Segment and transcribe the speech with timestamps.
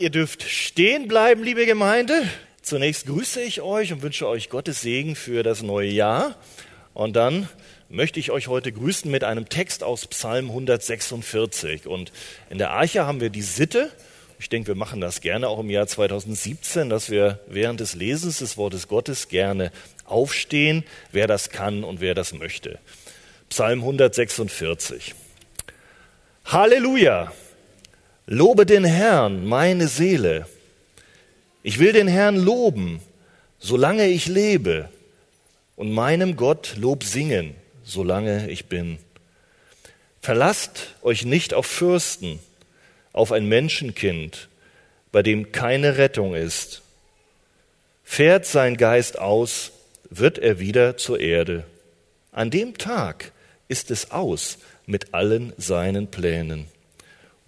[0.00, 2.22] Ihr dürft stehen bleiben, liebe Gemeinde.
[2.62, 6.36] Zunächst grüße ich euch und wünsche euch Gottes Segen für das neue Jahr.
[6.94, 7.48] Und dann
[7.88, 11.88] möchte ich euch heute grüßen mit einem Text aus Psalm 146.
[11.88, 12.12] Und
[12.48, 13.90] in der Arche haben wir die Sitte,
[14.38, 18.38] ich denke, wir machen das gerne auch im Jahr 2017, dass wir während des Lesens
[18.38, 19.72] des Wortes Gottes gerne
[20.04, 22.78] aufstehen, wer das kann und wer das möchte.
[23.48, 25.16] Psalm 146.
[26.44, 27.32] Halleluja!
[28.30, 30.46] Lobe den Herrn, meine Seele.
[31.62, 33.00] Ich will den Herrn loben,
[33.58, 34.90] solange ich lebe,
[35.76, 37.54] und meinem Gott Lob singen,
[37.84, 38.98] solange ich bin.
[40.20, 42.38] Verlasst euch nicht auf Fürsten,
[43.14, 44.50] auf ein Menschenkind,
[45.10, 46.82] bei dem keine Rettung ist.
[48.04, 49.72] Fährt sein Geist aus,
[50.10, 51.64] wird er wieder zur Erde.
[52.32, 53.32] An dem Tag
[53.68, 56.66] ist es aus mit allen seinen Plänen.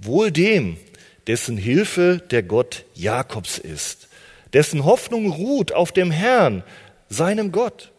[0.03, 0.79] Wohl dem,
[1.27, 4.09] dessen Hilfe der Gott Jakobs ist,
[4.53, 6.63] dessen Hoffnung ruht auf dem Herrn,
[7.09, 7.93] seinem Gott.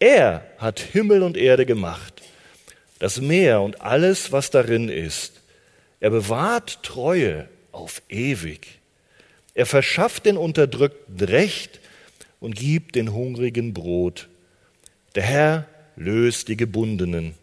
[0.00, 2.22] Er hat Himmel und Erde gemacht,
[2.98, 5.40] das Meer und alles, was darin ist.
[6.00, 8.80] Er bewahrt Treue auf ewig.
[9.54, 11.80] Er verschafft den Unterdrückten Recht
[12.40, 14.28] und gibt den Hungrigen Brot.
[15.14, 15.66] Der Herr
[15.96, 17.34] löst die Gebundenen.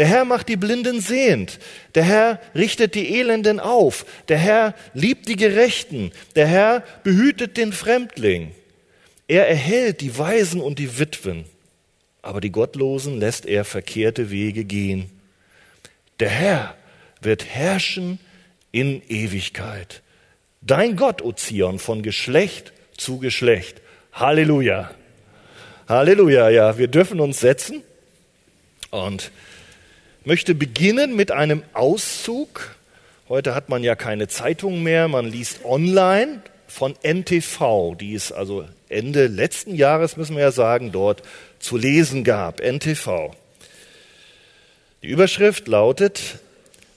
[0.00, 1.58] Der Herr macht die Blinden sehend.
[1.94, 4.06] Der Herr richtet die Elenden auf.
[4.28, 6.10] Der Herr liebt die Gerechten.
[6.36, 8.52] Der Herr behütet den Fremdling.
[9.28, 11.44] Er erhält die Weisen und die Witwen.
[12.22, 15.10] Aber die Gottlosen lässt er verkehrte Wege gehen.
[16.18, 16.76] Der Herr
[17.20, 18.18] wird herrschen
[18.72, 20.00] in Ewigkeit.
[20.62, 23.82] Dein Gott, O Zion, von Geschlecht zu Geschlecht.
[24.14, 24.92] Halleluja.
[25.86, 26.78] Halleluja, ja.
[26.78, 27.82] Wir dürfen uns setzen
[28.88, 29.30] und
[30.24, 32.74] möchte beginnen mit einem Auszug.
[33.28, 38.64] Heute hat man ja keine Zeitung mehr, man liest online von NTV, die es also
[38.88, 41.22] Ende letzten Jahres, müssen wir ja sagen, dort
[41.58, 42.60] zu lesen gab.
[42.60, 43.34] NTV.
[45.02, 46.38] Die Überschrift lautet,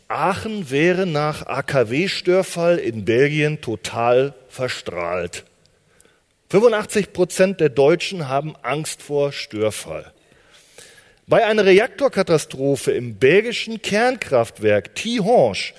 [0.07, 5.43] Aachen wäre nach AKW-Störfall in Belgien total verstrahlt.
[6.49, 10.12] 85 Prozent der Deutschen haben Angst vor Störfall.
[11.25, 15.73] Bei einer Reaktorkatastrophe im belgischen Kernkraftwerk Tihange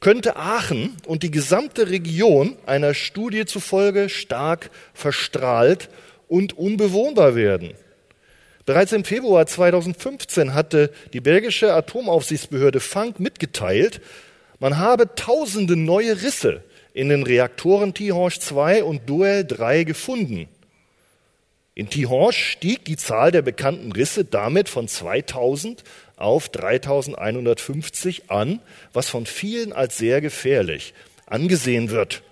[0.00, 5.88] könnte Aachen und die gesamte Region einer Studie zufolge stark verstrahlt
[6.28, 7.72] und unbewohnbar werden.
[8.66, 14.02] Bereits im Februar 2015 hatte die belgische Atomaufsichtsbehörde Fank mitgeteilt,
[14.58, 20.48] man habe tausende neue Risse in den Reaktoren Tihange 2 und Duel 3 gefunden.
[21.76, 25.84] In Tihange stieg die Zahl der bekannten Risse damit von 2000
[26.16, 28.60] auf 3150 an,
[28.94, 30.94] was von vielen als sehr gefährlich
[31.26, 32.22] angesehen wird.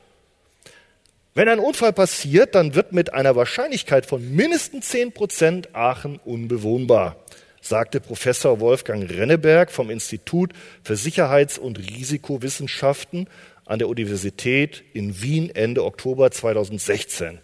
[1.34, 7.16] Wenn ein Unfall passiert, dann wird mit einer Wahrscheinlichkeit von mindestens 10 Prozent Aachen unbewohnbar,
[7.60, 13.28] sagte Professor Wolfgang Renneberg vom Institut für Sicherheits- und Risikowissenschaften
[13.66, 17.40] an der Universität in Wien Ende Oktober 2016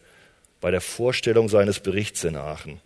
[0.60, 2.80] bei der Vorstellung seines Berichts in Aachen.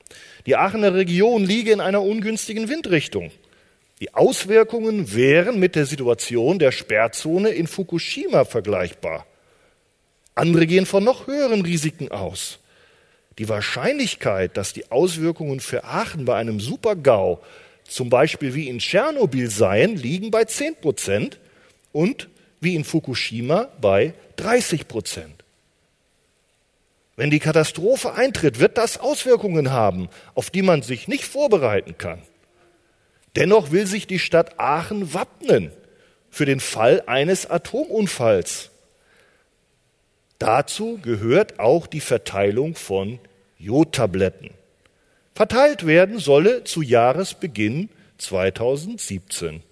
[0.46, 3.30] Die Aachener Region liege in einer ungünstigen Windrichtung.
[4.00, 9.26] Die Auswirkungen wären mit der Situation der Sperrzone in Fukushima vergleichbar.
[10.34, 12.58] Andere gehen von noch höheren Risiken aus.
[13.38, 17.42] Die Wahrscheinlichkeit, dass die Auswirkungen für Aachen bei einem Supergau,
[17.84, 21.38] zum Beispiel wie in Tschernobyl seien, liegen bei 10 Prozent
[21.92, 22.28] und
[22.60, 25.43] wie in Fukushima bei 30 Prozent.
[27.16, 32.22] Wenn die Katastrophe eintritt, wird das Auswirkungen haben, auf die man sich nicht vorbereiten kann.
[33.36, 35.70] Dennoch will sich die Stadt Aachen wappnen
[36.30, 38.70] für den Fall eines Atomunfalls.
[40.38, 43.20] Dazu gehört auch die Verteilung von
[43.58, 44.50] Jodtabletten.
[45.34, 47.88] Verteilt werden solle zu Jahresbeginn
[48.18, 49.62] 2017.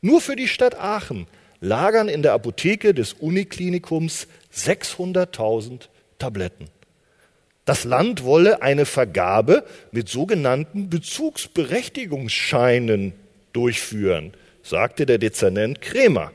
[0.00, 1.26] Nur für die Stadt Aachen
[1.60, 5.89] lagern in der Apotheke des Uniklinikums 600.000
[6.20, 6.68] Tabletten.
[7.64, 13.12] Das Land wolle eine Vergabe mit sogenannten Bezugsberechtigungsscheinen
[13.52, 14.32] durchführen,
[14.62, 16.30] sagte der Dezernent Krämer.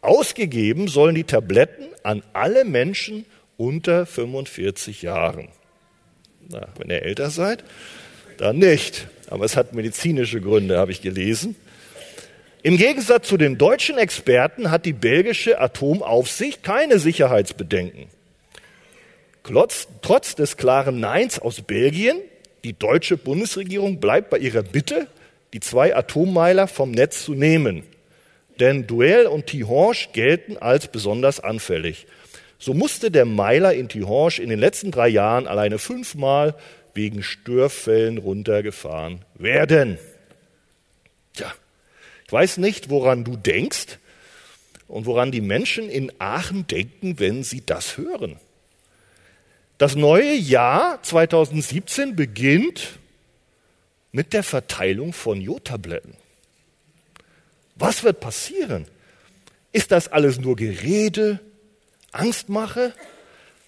[0.00, 3.26] Ausgegeben sollen die Tabletten an alle Menschen
[3.56, 5.48] unter 45 Jahren.
[6.48, 7.62] Na, wenn ihr älter seid,
[8.38, 9.06] dann nicht.
[9.30, 11.54] Aber es hat medizinische Gründe, habe ich gelesen.
[12.62, 18.06] Im Gegensatz zu den deutschen Experten hat die belgische Atomaufsicht keine Sicherheitsbedenken.
[19.44, 22.18] Trotz, trotz des klaren Neins aus Belgien,
[22.64, 25.08] die deutsche Bundesregierung bleibt bei ihrer Bitte,
[25.52, 27.84] die zwei Atommeiler vom Netz zu nehmen.
[28.60, 32.06] denn Duell und Tihange gelten als besonders anfällig.
[32.58, 36.54] So musste der Meiler in Tihange in den letzten drei Jahren alleine fünfmal
[36.94, 39.98] wegen Störfällen runtergefahren werden.
[41.34, 41.52] Tja,
[42.26, 43.98] ich weiß nicht, woran du denkst
[44.86, 48.36] und woran die Menschen in Aachen denken, wenn sie das hören.
[49.82, 53.00] Das neue Jahr 2017 beginnt
[54.12, 56.14] mit der Verteilung von Jodtabletten.
[57.74, 58.86] Was wird passieren?
[59.72, 61.40] Ist das alles nur Gerede,
[62.12, 62.94] Angstmache?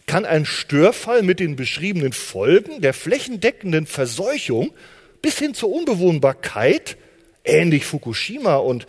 [0.06, 4.72] Kann ein Störfall mit den beschriebenen Folgen der flächendeckenden Verseuchung
[5.20, 6.96] bis hin zur Unbewohnbarkeit,
[7.42, 8.86] ähnlich Fukushima und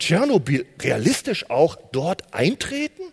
[0.00, 3.04] Tschernobyl, realistisch auch dort eintreten?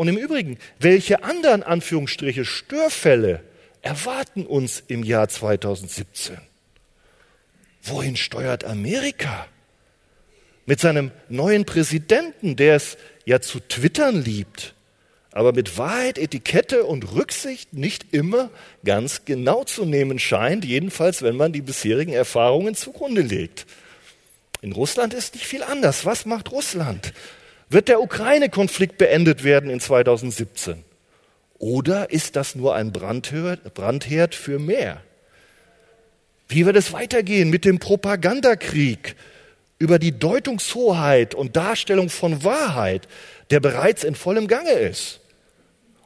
[0.00, 3.42] Und im Übrigen, welche anderen Anführungsstriche Störfälle
[3.82, 6.38] erwarten uns im Jahr 2017?
[7.82, 9.46] Wohin steuert Amerika?
[10.64, 14.74] Mit seinem neuen Präsidenten, der es ja zu twittern liebt,
[15.32, 18.48] aber mit Wahrheit, Etikette und Rücksicht nicht immer
[18.86, 23.66] ganz genau zu nehmen scheint, jedenfalls wenn man die bisherigen Erfahrungen zugrunde legt.
[24.62, 26.06] In Russland ist nicht viel anders.
[26.06, 27.12] Was macht Russland?
[27.72, 30.84] Wird der Ukraine-Konflikt beendet werden in 2017?
[31.60, 35.00] Oder ist das nur ein Brandherd für mehr?
[36.48, 39.14] Wie wird es weitergehen mit dem Propagandakrieg
[39.78, 43.06] über die Deutungshoheit und Darstellung von Wahrheit,
[43.50, 45.20] der bereits in vollem Gange ist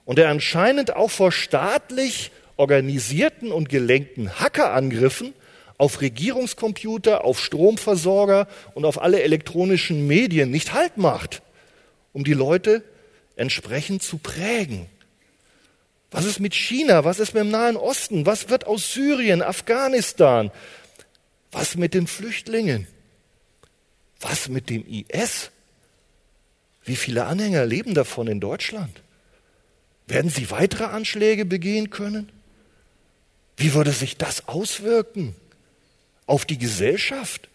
[0.05, 5.33] und der anscheinend auch vor staatlich organisierten und gelenkten Hackerangriffen
[5.79, 11.41] auf Regierungscomputer, auf Stromversorger und auf alle elektronischen Medien nicht Halt macht,
[12.15, 12.83] um die Leute
[13.37, 14.87] entsprechend zu prägen.
[16.11, 17.05] Was ist mit China?
[17.05, 18.25] Was ist mit dem Nahen Osten?
[18.25, 20.51] Was wird aus Syrien, Afghanistan?
[21.53, 22.87] Was mit den Flüchtlingen?
[24.21, 25.51] Was mit dem IS?
[26.85, 29.03] Wie viele Anhänger leben davon in Deutschland?
[30.07, 32.31] Werden sie weitere Anschläge begehen können?
[33.57, 35.35] Wie würde sich das auswirken
[36.27, 37.49] auf die Gesellschaft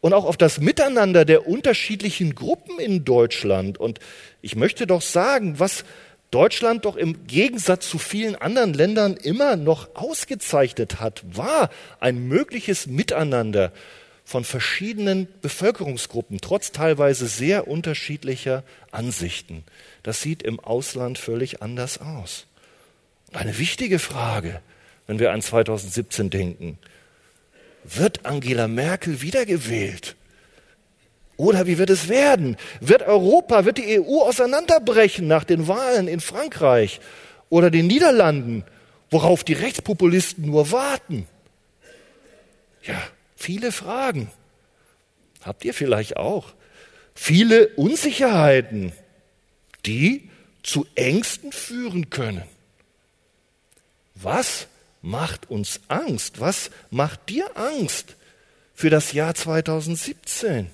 [0.00, 3.78] und auch auf das Miteinander der unterschiedlichen Gruppen in Deutschland?
[3.78, 3.98] Und
[4.42, 5.84] ich möchte doch sagen, was
[6.30, 11.70] Deutschland doch im Gegensatz zu vielen anderen Ländern immer noch ausgezeichnet hat, war
[12.00, 13.72] ein mögliches Miteinander
[14.24, 19.62] von verschiedenen Bevölkerungsgruppen, trotz teilweise sehr unterschiedlicher Ansichten.
[20.02, 22.46] Das sieht im Ausland völlig anders aus.
[23.32, 24.60] Eine wichtige Frage,
[25.06, 26.78] wenn wir an 2017 denken.
[27.88, 30.16] Wird Angela Merkel wiedergewählt?
[31.36, 32.56] Oder wie wird es werden?
[32.80, 37.00] Wird Europa, wird die EU auseinanderbrechen nach den Wahlen in Frankreich
[37.48, 38.64] oder den Niederlanden,
[39.10, 41.28] worauf die Rechtspopulisten nur warten?
[42.82, 43.00] Ja,
[43.36, 44.30] viele Fragen.
[45.42, 46.54] Habt ihr vielleicht auch?
[47.14, 48.92] Viele Unsicherheiten,
[49.84, 50.28] die
[50.62, 52.42] zu Ängsten führen können.
[54.14, 54.66] Was
[55.02, 56.40] macht uns Angst?
[56.40, 58.16] Was macht dir Angst
[58.74, 60.70] für das Jahr 2017?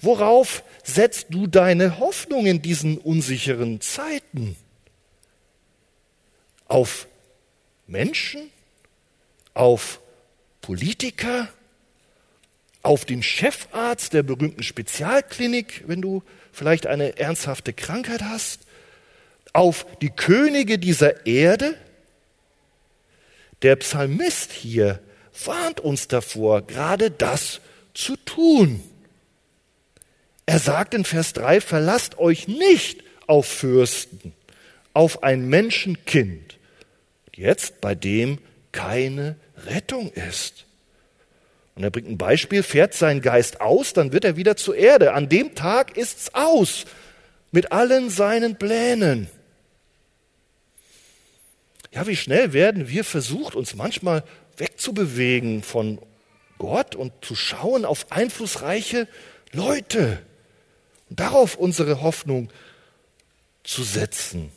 [0.00, 4.56] Worauf setzt du deine Hoffnung in diesen unsicheren Zeiten?
[6.66, 7.08] Auf
[7.86, 8.50] Menschen?
[9.54, 10.00] Auf
[10.60, 11.48] Politiker?
[12.82, 16.22] Auf den Chefarzt der berühmten Spezialklinik, wenn du
[16.52, 18.60] vielleicht eine ernsthafte Krankheit hast?
[19.52, 21.76] Auf die Könige dieser Erde?
[23.62, 25.00] Der Psalmist hier
[25.44, 27.60] warnt uns davor, gerade das
[27.94, 28.82] zu tun.
[30.46, 34.32] Er sagt in Vers 3, verlasst euch nicht auf Fürsten,
[34.94, 36.58] auf ein Menschenkind,
[37.34, 38.38] jetzt bei dem
[38.72, 39.36] keine
[39.66, 40.64] Rettung ist.
[41.74, 45.12] Und er bringt ein Beispiel, fährt sein Geist aus, dann wird er wieder zur Erde.
[45.12, 46.86] An dem Tag ist's aus
[47.52, 49.28] mit allen seinen Plänen.
[51.92, 54.24] Ja, wie schnell werden wir versucht, uns manchmal
[54.56, 55.98] wegzubewegen von
[56.58, 59.08] Gott und zu schauen auf einflussreiche
[59.52, 60.18] Leute
[61.08, 62.50] darauf unsere Hoffnung
[63.64, 64.50] zu setzen.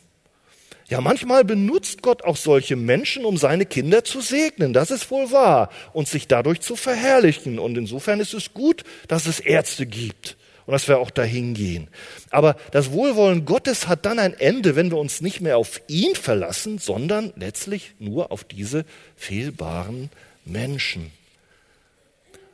[0.88, 4.74] Ja, manchmal benutzt Gott auch solche Menschen, um seine Kinder zu segnen.
[4.74, 5.70] Das ist wohl wahr.
[5.94, 7.58] Und sich dadurch zu verherrlichen.
[7.58, 10.36] Und insofern ist es gut, dass es Ärzte gibt.
[10.66, 11.88] Und dass wir auch dahin gehen.
[12.30, 16.14] Aber das Wohlwollen Gottes hat dann ein Ende, wenn wir uns nicht mehr auf ihn
[16.14, 18.84] verlassen, sondern letztlich nur auf diese
[19.16, 20.10] fehlbaren
[20.44, 21.10] Menschen.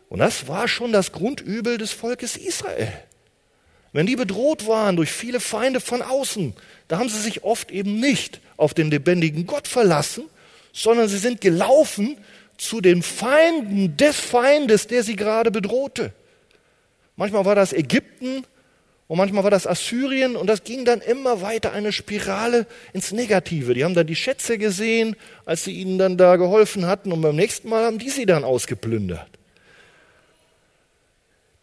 [0.09, 2.93] Und das war schon das Grundübel des Volkes Israel.
[3.93, 6.55] Wenn die bedroht waren durch viele Feinde von außen,
[6.89, 10.25] da haben sie sich oft eben nicht auf den lebendigen Gott verlassen,
[10.73, 12.17] sondern sie sind gelaufen
[12.57, 16.13] zu den Feinden des Feindes, der sie gerade bedrohte.
[17.19, 18.45] Manchmal war das Ägypten
[19.09, 23.75] und manchmal war das Assyrien und das ging dann immer weiter eine Spirale ins Negative.
[23.75, 27.37] Die haben dann die Schätze gesehen, als sie ihnen dann da geholfen hatten und beim
[27.37, 29.29] nächsten Mal haben die sie dann ausgeplündert.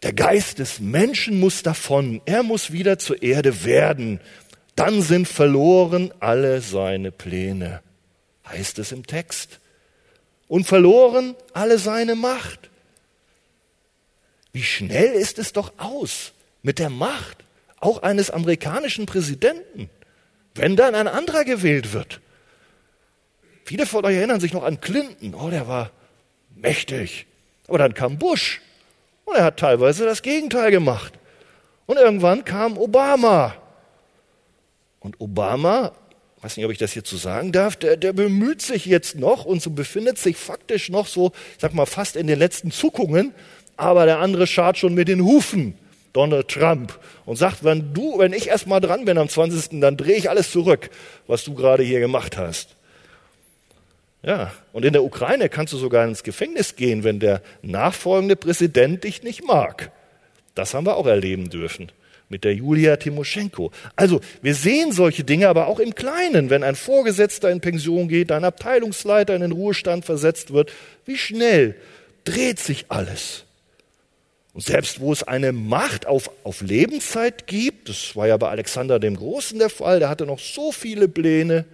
[0.02, 4.20] Der Geist des Menschen muss davon, er muss wieder zur Erde werden.
[4.74, 7.80] Dann sind verloren alle seine Pläne,
[8.46, 9.58] heißt es im Text.
[10.48, 12.70] Und verloren alle seine Macht.
[14.56, 16.32] Wie schnell ist es doch aus
[16.62, 17.44] mit der Macht
[17.78, 19.90] auch eines amerikanischen Präsidenten,
[20.54, 22.22] wenn dann ein anderer gewählt wird.
[23.66, 25.34] Viele von euch erinnern sich noch an Clinton.
[25.34, 25.90] Oh, der war
[26.54, 27.26] mächtig.
[27.68, 28.62] Aber dann kam Bush.
[29.26, 31.12] Und er hat teilweise das Gegenteil gemacht.
[31.84, 33.54] Und irgendwann kam Obama.
[35.00, 35.92] Und Obama,
[36.38, 39.16] ich weiß nicht, ob ich das hier zu sagen darf, der, der bemüht sich jetzt
[39.16, 42.70] noch und so befindet sich faktisch noch so, ich sag mal, fast in den letzten
[42.70, 43.34] Zuckungen,
[43.76, 45.74] aber der andere schart schon mit den Hufen.
[46.12, 49.98] Donald Trump und sagt, wenn du, wenn ich erst mal dran bin am 20., dann
[49.98, 50.88] drehe ich alles zurück,
[51.26, 52.70] was du gerade hier gemacht hast.
[54.22, 59.04] Ja, und in der Ukraine kannst du sogar ins Gefängnis gehen, wenn der nachfolgende Präsident
[59.04, 59.92] dich nicht mag.
[60.54, 61.92] Das haben wir auch erleben dürfen
[62.28, 63.70] mit der Julia Timoschenko.
[63.94, 68.32] Also, wir sehen solche Dinge aber auch im Kleinen, wenn ein Vorgesetzter in Pension geht,
[68.32, 70.72] ein Abteilungsleiter in den Ruhestand versetzt wird,
[71.04, 71.76] wie schnell
[72.24, 73.45] dreht sich alles.
[74.56, 78.98] Und selbst wo es eine Macht auf, auf Lebenszeit gibt, das war ja bei Alexander
[78.98, 81.66] dem Großen der Fall, der hatte noch so viele Pläne,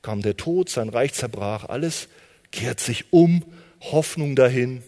[0.00, 2.06] kam der Tod, sein Reich zerbrach, alles
[2.52, 3.42] kehrt sich um,
[3.80, 4.84] Hoffnung dahin.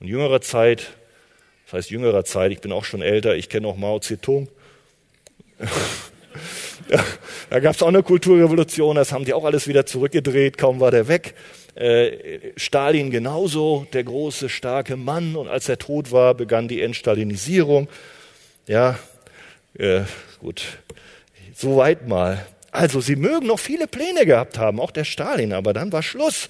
[0.00, 0.88] Und jüngerer Zeit,
[1.64, 4.50] das heißt jüngerer Zeit, ich bin auch schon älter, ich kenne auch Mao Zedong.
[7.48, 10.90] da gab es auch eine Kulturrevolution, das haben die auch alles wieder zurückgedreht, kaum war
[10.90, 11.34] der weg.
[11.74, 15.36] Äh, Stalin genauso, der große, starke Mann.
[15.36, 17.88] Und als er tot war, begann die Entstalinisierung.
[18.66, 18.98] Ja,
[19.78, 20.02] äh,
[20.40, 20.78] gut,
[21.54, 22.46] soweit mal.
[22.70, 26.48] Also sie mögen noch viele Pläne gehabt haben, auch der Stalin, aber dann war Schluss.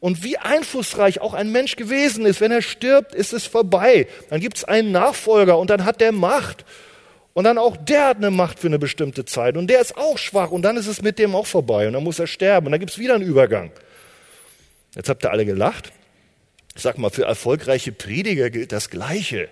[0.00, 4.06] Und wie einflussreich auch ein Mensch gewesen ist, wenn er stirbt, ist es vorbei.
[4.30, 6.64] Dann gibt es einen Nachfolger und dann hat der Macht.
[7.34, 10.18] Und dann auch der hat eine Macht für eine bestimmte Zeit und der ist auch
[10.18, 12.72] schwach und dann ist es mit dem auch vorbei und dann muss er sterben und
[12.72, 13.70] dann gibt es wieder einen Übergang.
[14.94, 15.92] Jetzt habt ihr alle gelacht.
[16.74, 19.48] Ich sag mal, für erfolgreiche Prediger gilt das Gleiche.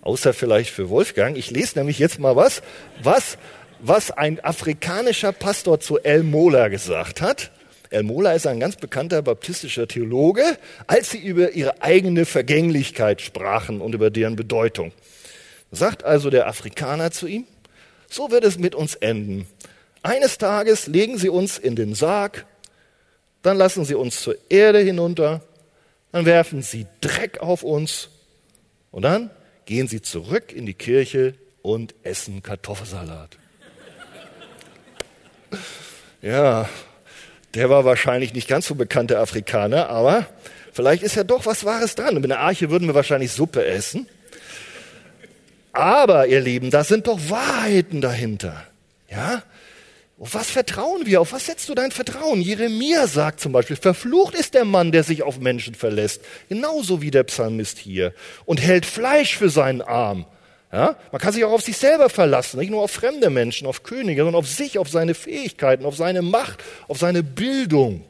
[0.00, 1.36] Außer vielleicht für Wolfgang.
[1.36, 2.62] Ich lese nämlich jetzt mal was,
[3.02, 3.38] was
[3.80, 7.50] was ein afrikanischer Pastor zu El Mola gesagt hat.
[7.90, 10.42] El Mola ist ein ganz bekannter baptistischer Theologe,
[10.86, 14.92] als sie über ihre eigene Vergänglichkeit sprachen und über deren Bedeutung.
[15.70, 17.44] Sagt also der Afrikaner zu ihm,
[18.10, 19.46] so wird es mit uns enden.
[20.02, 22.46] Eines Tages legen sie uns in den Sarg,
[23.48, 25.40] dann lassen sie uns zur Erde hinunter,
[26.12, 28.10] dann werfen sie Dreck auf uns
[28.90, 29.30] und dann
[29.64, 33.38] gehen sie zurück in die Kirche und essen Kartoffelsalat.
[36.20, 36.68] Ja,
[37.54, 40.26] der war wahrscheinlich nicht ganz so bekannt, der Afrikaner, aber
[40.72, 42.16] vielleicht ist ja doch was Wahres dran.
[42.16, 44.06] In der Arche würden wir wahrscheinlich Suppe essen.
[45.72, 48.66] Aber, ihr Lieben, da sind doch Wahrheiten dahinter.
[49.10, 49.42] Ja?
[50.20, 51.20] Auf was vertrauen wir?
[51.20, 52.40] Auf was setzt du dein Vertrauen?
[52.40, 56.22] Jeremia sagt zum Beispiel, verflucht ist der Mann, der sich auf Menschen verlässt.
[56.48, 58.12] Genauso wie der Psalmist hier.
[58.44, 60.26] Und hält Fleisch für seinen Arm.
[60.72, 60.96] Ja?
[61.12, 64.22] Man kann sich auch auf sich selber verlassen, nicht nur auf fremde Menschen, auf Könige,
[64.22, 68.04] sondern auf sich, auf seine Fähigkeiten, auf seine Macht, auf seine Bildung.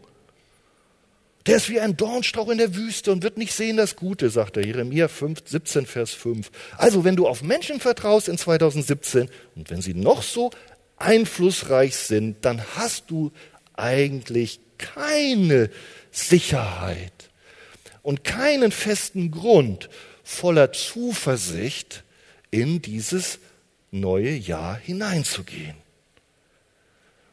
[1.46, 4.56] Der ist wie ein Dornstrauch in der Wüste und wird nicht sehen das Gute, sagt
[4.56, 4.64] er.
[4.66, 6.50] Jeremia 5, 17, Vers 5.
[6.76, 10.50] Also, wenn du auf Menschen vertraust in 2017 und wenn sie noch so
[10.98, 13.32] einflussreich sind, dann hast du
[13.74, 15.70] eigentlich keine
[16.10, 17.30] Sicherheit
[18.02, 19.88] und keinen festen Grund
[20.24, 22.04] voller Zuversicht,
[22.50, 23.38] in dieses
[23.90, 25.76] neue Jahr hineinzugehen.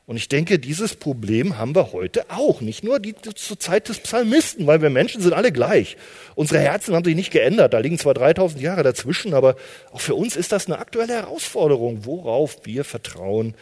[0.07, 3.99] Und ich denke, dieses Problem haben wir heute auch, nicht nur die, zur Zeit des
[3.99, 5.97] Psalmisten, weil wir Menschen sind alle gleich.
[6.35, 9.55] Unsere Herzen haben sich nicht geändert, da liegen zwar 3000 Jahre dazwischen, aber
[9.91, 13.55] auch für uns ist das eine aktuelle Herausforderung, worauf wir vertrauen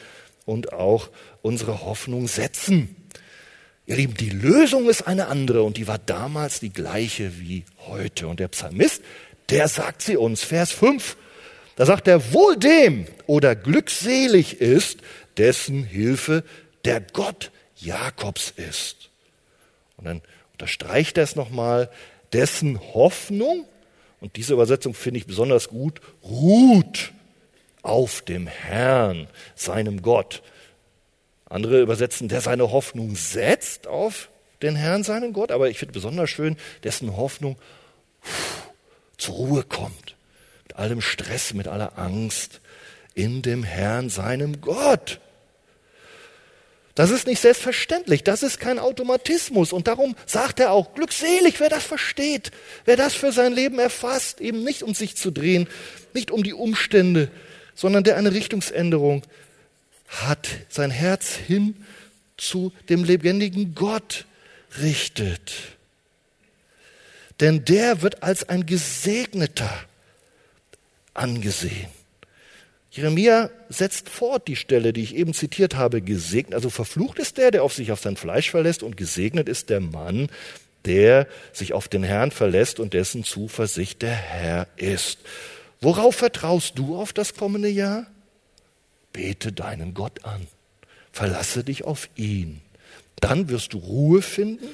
[0.46, 1.10] und auch
[1.42, 2.98] unsere Hoffnung setzen.
[3.86, 8.28] Ihr Lieben, die Lösung ist eine andere und die war damals die gleiche wie heute.
[8.28, 9.02] Und der Psalmist,
[9.50, 11.18] der sagt sie uns, Vers 5,
[11.76, 15.00] da sagt er, wohl dem oder glückselig ist,
[15.38, 16.44] dessen Hilfe
[16.86, 19.10] der Gott Jakobs ist.
[19.98, 20.22] Und dann
[20.54, 21.90] unterstreicht er es nochmal,
[22.32, 23.66] dessen Hoffnung,
[24.20, 27.12] und diese Übersetzung finde ich besonders gut, ruht
[27.82, 30.42] auf dem Herrn, seinem Gott.
[31.46, 34.30] Andere übersetzen, der seine Hoffnung setzt auf
[34.62, 37.58] den Herrn, seinen Gott, aber ich finde besonders schön, dessen Hoffnung
[39.18, 40.16] zur Ruhe kommt.
[40.64, 42.62] Mit allem Stress, mit aller Angst
[43.16, 45.20] in dem Herrn, seinem Gott.
[46.96, 49.74] Das ist nicht selbstverständlich, das ist kein Automatismus.
[49.74, 52.52] Und darum sagt er auch, glückselig, wer das versteht,
[52.86, 55.68] wer das für sein Leben erfasst, eben nicht um sich zu drehen,
[56.14, 57.32] nicht um die Umstände,
[57.74, 59.24] sondern der eine Richtungsänderung
[60.08, 61.84] hat, sein Herz hin
[62.38, 64.26] zu dem lebendigen Gott
[64.80, 65.54] richtet.
[67.40, 69.72] Denn der wird als ein Gesegneter
[71.16, 71.90] angesehen.
[72.94, 76.54] Jeremia setzt fort die Stelle, die ich eben zitiert habe, gesegnet.
[76.54, 79.80] Also verflucht ist der, der auf sich auf sein Fleisch verlässt und gesegnet ist der
[79.80, 80.30] Mann,
[80.86, 85.18] der sich auf den Herrn verlässt und dessen Zuversicht der Herr ist.
[85.82, 88.06] Worauf vertraust du auf das kommende Jahr?
[89.12, 90.46] Bete deinen Gott an.
[91.12, 92.62] Verlasse dich auf ihn.
[93.16, 94.70] Dann wirst du Ruhe finden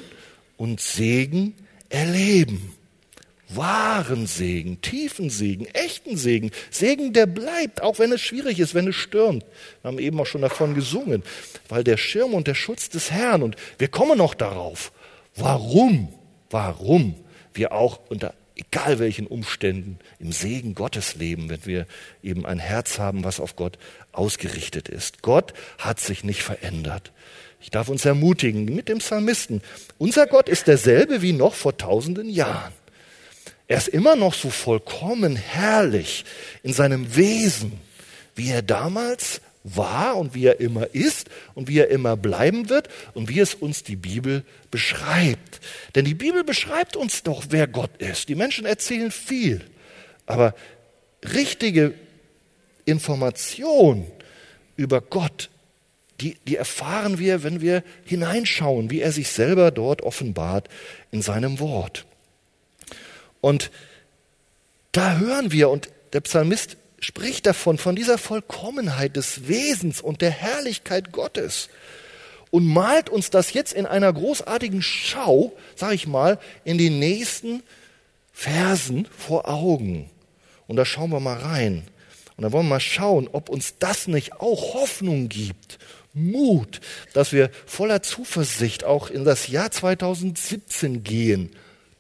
[0.58, 1.56] und Segen
[1.88, 2.76] erleben
[3.50, 8.88] wahren Segen, tiefen Segen, echten Segen, Segen, der bleibt, auch wenn es schwierig ist, wenn
[8.88, 9.44] es stürmt.
[9.82, 11.24] Wir haben eben auch schon davon gesungen,
[11.68, 14.92] weil der Schirm und der Schutz des Herrn, und wir kommen noch darauf,
[15.36, 16.10] warum,
[16.50, 17.16] warum
[17.54, 21.86] wir auch unter egal welchen Umständen im Segen Gottes leben, wenn wir
[22.22, 23.78] eben ein Herz haben, was auf Gott
[24.12, 25.22] ausgerichtet ist.
[25.22, 27.12] Gott hat sich nicht verändert.
[27.62, 29.62] Ich darf uns ermutigen mit dem Psalmisten.
[29.98, 32.74] Unser Gott ist derselbe wie noch vor tausenden Jahren.
[33.70, 36.26] Er ist immer noch so vollkommen herrlich
[36.64, 37.80] in seinem Wesen,
[38.36, 42.90] wie er damals war und wie er immer ist und wie er immer bleiben wird
[43.14, 45.62] und wie es uns die Bibel beschreibt.
[45.94, 48.28] Denn die Bibel beschreibt uns doch, wer Gott ist.
[48.28, 49.62] Die Menschen erzählen viel,
[50.26, 50.56] aber
[51.36, 51.94] richtige
[52.86, 54.08] Information
[54.78, 55.52] über Gott,
[56.22, 60.70] die, die erfahren wir, wenn wir hineinschauen, wie er sich selber dort offenbart
[61.12, 62.08] in seinem Wort.
[63.42, 63.72] Und
[64.92, 70.32] da hören wir, und der Psalmist spricht davon, von dieser Vollkommenheit des Wesens und der
[70.32, 71.70] Herrlichkeit Gottes
[72.52, 77.64] und malt uns das jetzt in einer großartigen Schau, sag ich mal, in den nächsten
[78.34, 80.10] Versen vor Augen.
[80.68, 81.84] Und da schauen wir mal rein.
[82.38, 85.78] Und da wollen wir mal schauen, ob uns das nicht auch Hoffnung gibt,
[86.14, 86.82] Mut,
[87.14, 91.52] dass wir voller Zuversicht auch in das Jahr 2017 gehen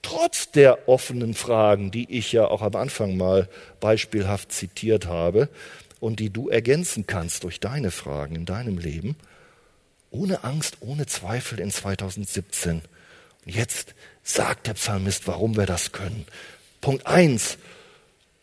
[0.02, 3.48] trotz der offenen Fragen, die ich ja auch am Anfang mal
[3.80, 5.50] beispielhaft zitiert habe
[6.00, 9.16] und die du ergänzen kannst durch deine Fragen in deinem Leben,
[10.12, 12.82] ohne Angst, ohne Zweifel in 2017.
[13.46, 16.26] Und jetzt sagt der Psalmist, warum wir das können.
[16.82, 17.58] Punkt eins: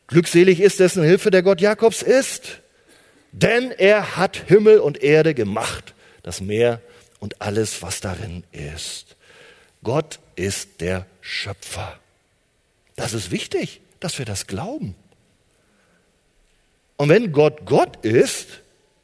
[0.07, 2.61] Glückselig ist, dessen Hilfe der Gott Jakobs ist,
[3.33, 6.81] denn er hat Himmel und Erde gemacht, das Meer
[7.19, 9.17] und alles, was darin ist.
[9.83, 11.99] Gott ist der Schöpfer.
[12.95, 14.95] Das ist wichtig, dass wir das glauben.
[16.97, 18.63] Und wenn Gott Gott ist,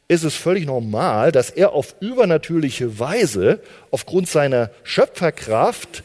[0.08, 6.02] ist es völlig normal, dass er auf übernatürliche Weise aufgrund seiner Schöpferkraft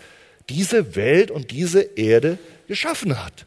[0.49, 2.37] diese Welt und diese Erde
[2.67, 3.45] geschaffen hat.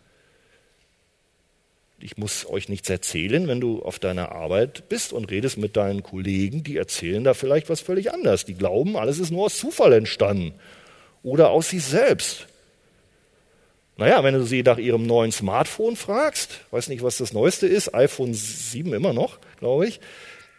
[1.99, 6.03] Ich muss euch nichts erzählen, wenn du auf deiner Arbeit bist und redest mit deinen
[6.03, 8.47] Kollegen, die erzählen da vielleicht was völlig anderes.
[8.47, 10.55] Die glauben, alles ist nur aus Zufall entstanden
[11.23, 12.47] oder aus sich selbst.
[13.97, 17.95] Naja, wenn du sie nach ihrem neuen Smartphone fragst, weiß nicht, was das Neueste ist,
[17.95, 20.01] iPhone 7 immer noch, glaube ich,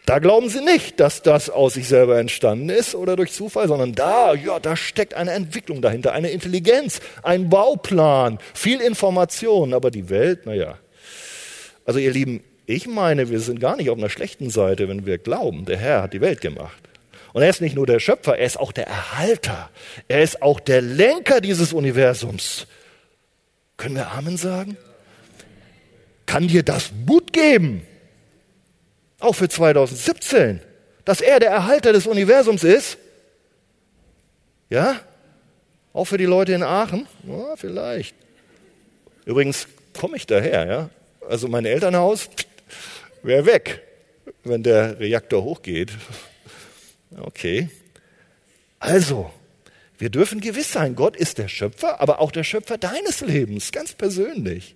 [0.06, 3.94] da glauben sie nicht, dass das aus sich selber entstanden ist oder durch Zufall, sondern
[3.94, 10.10] da, ja, da steckt eine Entwicklung dahinter, eine Intelligenz, ein Bauplan, viel Information, aber die
[10.10, 10.78] Welt, naja.
[11.86, 15.18] Also ihr Lieben, ich meine, wir sind gar nicht auf einer schlechten Seite, wenn wir
[15.18, 16.91] glauben, der Herr hat die Welt gemacht.
[17.34, 19.70] Und er ist nicht nur der Schöpfer, er ist auch der Erhalter.
[20.08, 22.68] Er ist auch der Lenker dieses Universums.
[23.78, 24.78] Können wir Amen sagen?
[26.26, 27.86] Kann dir das Mut geben?
[29.20, 30.62] Auch für 2017,
[31.06, 32.98] dass er der Erhalter des Universums ist?
[34.70, 35.00] Ja?
[35.94, 37.08] Auch für die Leute in Aachen?
[37.28, 38.16] Ja, vielleicht.
[39.26, 39.68] Übrigens
[40.00, 40.90] komme ich daher, ja?
[41.30, 42.30] Also mein Elternhaus
[43.24, 43.82] wäre weg,
[44.44, 45.92] wenn der Reaktor hochgeht.
[47.18, 47.70] Okay.
[48.80, 49.32] Also,
[49.98, 53.94] wir dürfen gewiss sein, Gott ist der Schöpfer, aber auch der Schöpfer deines Lebens, ganz
[53.94, 54.76] persönlich.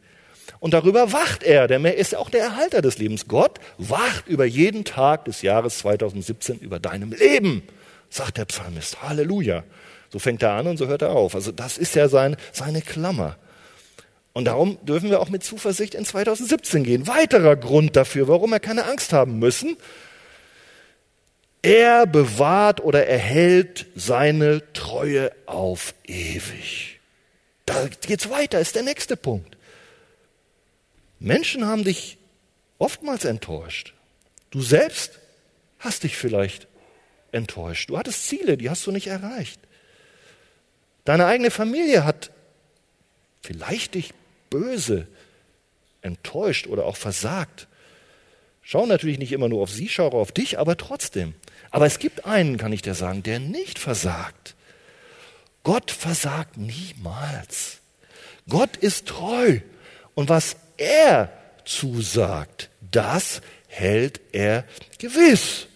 [0.59, 3.27] Und darüber wacht er, denn er ist auch der Erhalter des Lebens.
[3.27, 7.63] Gott wacht über jeden Tag des Jahres 2017 über deinem Leben,
[8.09, 9.01] sagt der Psalmist.
[9.01, 9.63] Halleluja.
[10.11, 11.35] So fängt er an und so hört er auf.
[11.35, 13.37] Also das ist ja sein, seine Klammer.
[14.33, 17.07] Und darum dürfen wir auch mit Zuversicht in 2017 gehen.
[17.07, 19.77] Weiterer Grund dafür, warum wir keine Angst haben müssen,
[21.65, 26.99] er bewahrt oder erhält seine Treue auf ewig.
[27.65, 29.57] Da geht's weiter, ist der nächste Punkt.
[31.17, 32.19] Menschen haben dich
[32.77, 33.95] oftmals enttäuscht.
[34.51, 35.19] Du selbst
[35.79, 36.67] hast dich vielleicht
[37.31, 37.89] enttäuscht.
[37.89, 39.59] Du hattest Ziele, die hast du nicht erreicht.
[41.03, 42.29] Deine eigene Familie hat
[43.41, 44.13] vielleicht dich
[44.51, 45.07] böse
[46.01, 47.67] enttäuscht oder auch versagt.
[48.67, 51.35] Schau natürlich nicht immer nur auf sie, schau auf dich, aber trotzdem.
[51.69, 54.55] Aber es gibt einen, kann ich dir sagen, der nicht versagt.
[55.61, 57.77] Gott versagt niemals.
[58.49, 59.59] Gott ist treu.
[60.15, 61.31] Und was er
[61.63, 64.65] zusagt, das hält er
[64.97, 65.67] gewiss.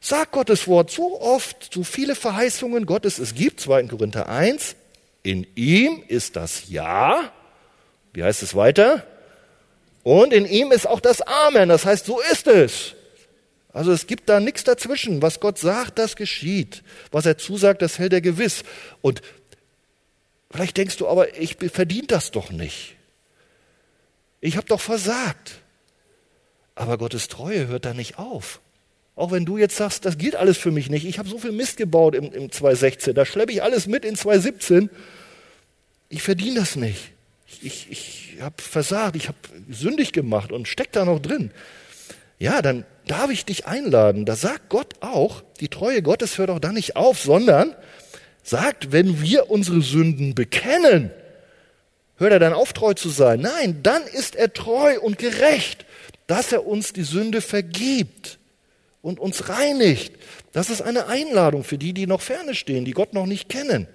[0.00, 3.88] Sagt Gottes Wort so oft, so viele Verheißungen Gottes es gibt, 2.
[3.88, 4.76] Korinther 1,
[5.24, 7.32] in ihm ist das Ja.
[8.12, 9.04] Wie heißt es weiter?
[10.04, 11.70] Und in ihm ist auch das Amen.
[11.70, 12.94] Das heißt, so ist es.
[13.72, 15.22] Also es gibt da nichts dazwischen.
[15.22, 16.84] Was Gott sagt, das geschieht.
[17.10, 18.62] Was er zusagt, das hält er gewiss.
[19.00, 19.22] Und
[20.50, 22.96] vielleicht denkst du aber, ich verdiene das doch nicht.
[24.40, 25.62] Ich habe doch versagt.
[26.74, 28.60] Aber Gottes Treue hört da nicht auf.
[29.16, 31.06] Auch wenn du jetzt sagst, das gilt alles für mich nicht.
[31.06, 33.14] Ich habe so viel Mist gebaut im, im 2016.
[33.14, 34.90] Da schleppe ich alles mit in 2017.
[36.10, 37.13] Ich verdiene das nicht.
[37.62, 39.16] Ich, ich, habe versagt.
[39.16, 39.38] Ich habe
[39.70, 41.50] sündig gemacht und steck da noch drin.
[42.38, 44.24] Ja, dann darf ich dich einladen.
[44.26, 47.74] Da sagt Gott auch, die Treue Gottes hört auch da nicht auf, sondern
[48.42, 51.10] sagt, wenn wir unsere Sünden bekennen,
[52.16, 53.40] Hört er dann auf, treu zu sein?
[53.40, 55.84] Nein, dann ist er treu und gerecht,
[56.26, 58.38] dass er uns die Sünde vergibt
[59.02, 60.14] und uns reinigt.
[60.52, 63.88] Das ist eine Einladung für die, die noch ferne stehen, die Gott noch nicht kennen.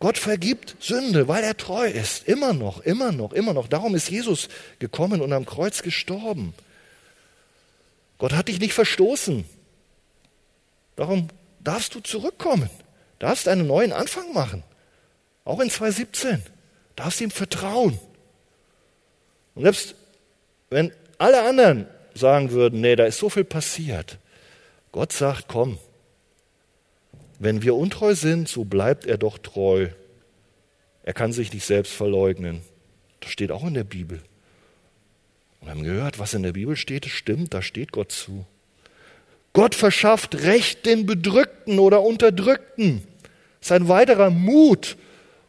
[0.00, 2.28] Gott vergibt Sünde, weil er treu ist.
[2.28, 3.66] Immer noch, immer noch, immer noch.
[3.66, 6.54] Darum ist Jesus gekommen und am Kreuz gestorben.
[8.18, 9.44] Gott hat dich nicht verstoßen.
[10.94, 11.28] Darum
[11.60, 12.70] darfst du zurückkommen.
[13.18, 14.62] Darfst einen neuen Anfang machen.
[15.44, 16.42] Auch in 2017
[16.94, 17.98] darfst ihm vertrauen.
[19.54, 19.96] Und selbst
[20.70, 24.18] wenn alle anderen sagen würden, nee, da ist so viel passiert,
[24.92, 25.78] Gott sagt, komm,
[27.38, 29.88] wenn wir untreu sind, so bleibt er doch treu.
[31.02, 32.60] Er kann sich nicht selbst verleugnen.
[33.20, 34.20] Das steht auch in der Bibel.
[35.60, 38.44] Und wir haben gehört, was in der Bibel steht, das stimmt, da steht Gott zu.
[39.52, 43.02] Gott verschafft Recht den Bedrückten oder Unterdrückten.
[43.60, 44.96] Das ist ein weiterer Mut,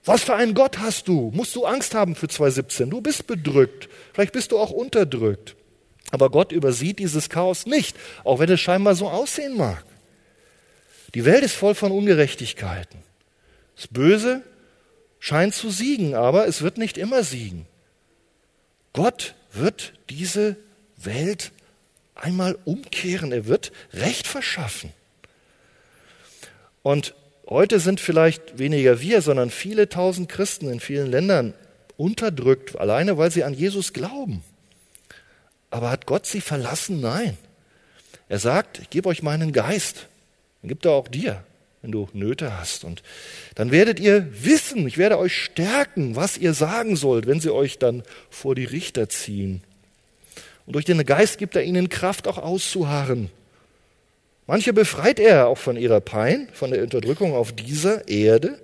[0.05, 1.31] was für einen Gott hast du?
[1.35, 2.89] Musst du Angst haben für 2017?
[2.89, 3.89] Du bist bedrückt.
[4.13, 5.55] Vielleicht bist du auch unterdrückt.
[6.11, 9.85] Aber Gott übersieht dieses Chaos nicht, auch wenn es scheinbar so aussehen mag.
[11.15, 12.99] Die Welt ist voll von Ungerechtigkeiten.
[13.75, 14.43] Das Böse
[15.19, 17.65] scheint zu siegen, aber es wird nicht immer siegen.
[18.93, 20.55] Gott wird diese
[20.97, 21.51] Welt
[22.15, 23.31] einmal umkehren.
[23.31, 24.91] Er wird Recht verschaffen.
[26.83, 27.13] Und
[27.49, 31.55] Heute sind vielleicht weniger wir, sondern viele tausend Christen in vielen Ländern
[31.97, 34.43] unterdrückt, alleine weil sie an Jesus glauben.
[35.71, 37.01] Aber hat Gott sie verlassen?
[37.01, 37.39] Nein.
[38.27, 40.08] Er sagt, ich gebe euch meinen Geist.
[40.61, 41.43] Den gibt er auch dir,
[41.81, 42.83] wenn du Nöte hast.
[42.83, 43.03] Und
[43.55, 47.79] dann werdet ihr wissen, ich werde euch stärken, was ihr sagen sollt, wenn sie euch
[47.79, 49.61] dann vor die Richter ziehen.
[50.65, 53.29] Und durch den Geist gibt er ihnen Kraft, auch auszuharren.
[54.45, 58.59] Manche befreit er auch von ihrer Pein, von der Unterdrückung auf dieser Erde.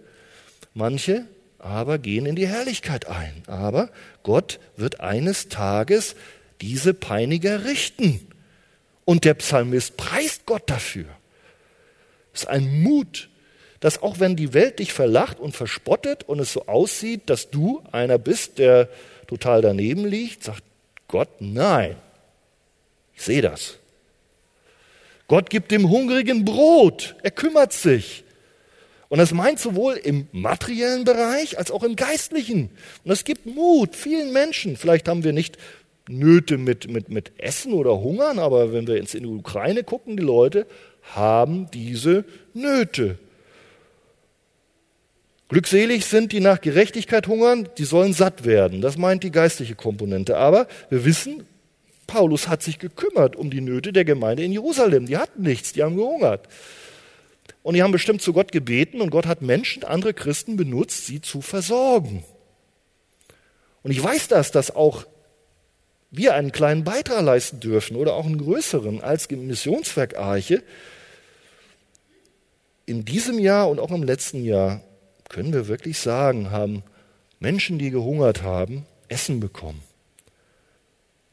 [0.73, 1.25] Manche
[1.59, 3.43] aber gehen in die Herrlichkeit ein.
[3.47, 3.89] Aber
[4.23, 6.15] Gott wird eines Tages
[6.61, 8.27] diese Peiniger richten.
[9.03, 11.05] Und der Psalmist preist Gott dafür.
[12.35, 13.29] Ist ein Mut,
[13.79, 17.81] dass auch wenn die Welt dich verlacht und verspottet und es so aussieht, dass du
[17.91, 18.89] einer bist, der
[19.27, 20.63] total daneben liegt, sagt
[21.07, 21.95] Gott, nein,
[23.15, 23.77] ich sehe das.
[25.27, 27.15] Gott gibt dem Hungrigen Brot.
[27.23, 28.23] Er kümmert sich.
[29.07, 32.69] Und das meint sowohl im materiellen Bereich als auch im geistlichen.
[33.03, 34.77] Und es gibt Mut vielen Menschen.
[34.77, 35.57] Vielleicht haben wir nicht
[36.07, 40.17] Nöte mit, mit, mit Essen oder Hungern, aber wenn wir jetzt in die Ukraine gucken,
[40.17, 40.67] die Leute
[41.13, 43.17] haben diese Nöte.
[45.49, 48.81] Glückselig sind, die nach Gerechtigkeit hungern, die sollen satt werden.
[48.81, 50.37] Das meint die geistliche Komponente.
[50.37, 51.45] Aber wir wissen,
[52.07, 55.05] Paulus hat sich gekümmert um die Nöte der Gemeinde in Jerusalem.
[55.05, 56.47] Die hatten nichts, die haben gehungert.
[57.61, 61.21] Und die haben bestimmt zu Gott gebeten und Gott hat Menschen, andere Christen benutzt, sie
[61.21, 62.23] zu versorgen.
[63.83, 65.05] Und ich weiß das, dass auch
[66.11, 70.63] wir einen kleinen Beitrag leisten dürfen oder auch einen größeren als Missionswerk Arche.
[72.85, 74.81] In diesem Jahr und auch im letzten Jahr
[75.29, 76.83] können wir wirklich sagen, haben
[77.39, 79.81] Menschen, die gehungert haben, Essen bekommen.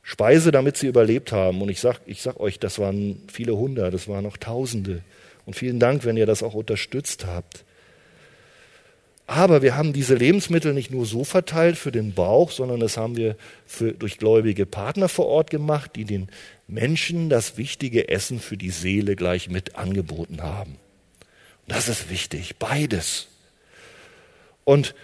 [0.03, 1.63] Speise, damit sie überlebt haben.
[1.63, 5.03] Und ich sage ich sag euch, das waren viele hundert, das waren noch Tausende.
[5.47, 7.65] Und vielen Dank, wenn ihr das auch unterstützt habt.
[9.27, 13.17] Aber wir haben diese Lebensmittel nicht nur so verteilt für den Bauch, sondern das haben
[13.17, 16.29] wir für, durch gläubige Partner vor Ort gemacht, die den
[16.67, 20.77] Menschen das wichtige Essen für die Seele gleich mit angeboten haben.
[21.69, 23.29] Das ist wichtig, beides.
[24.65, 24.95] Und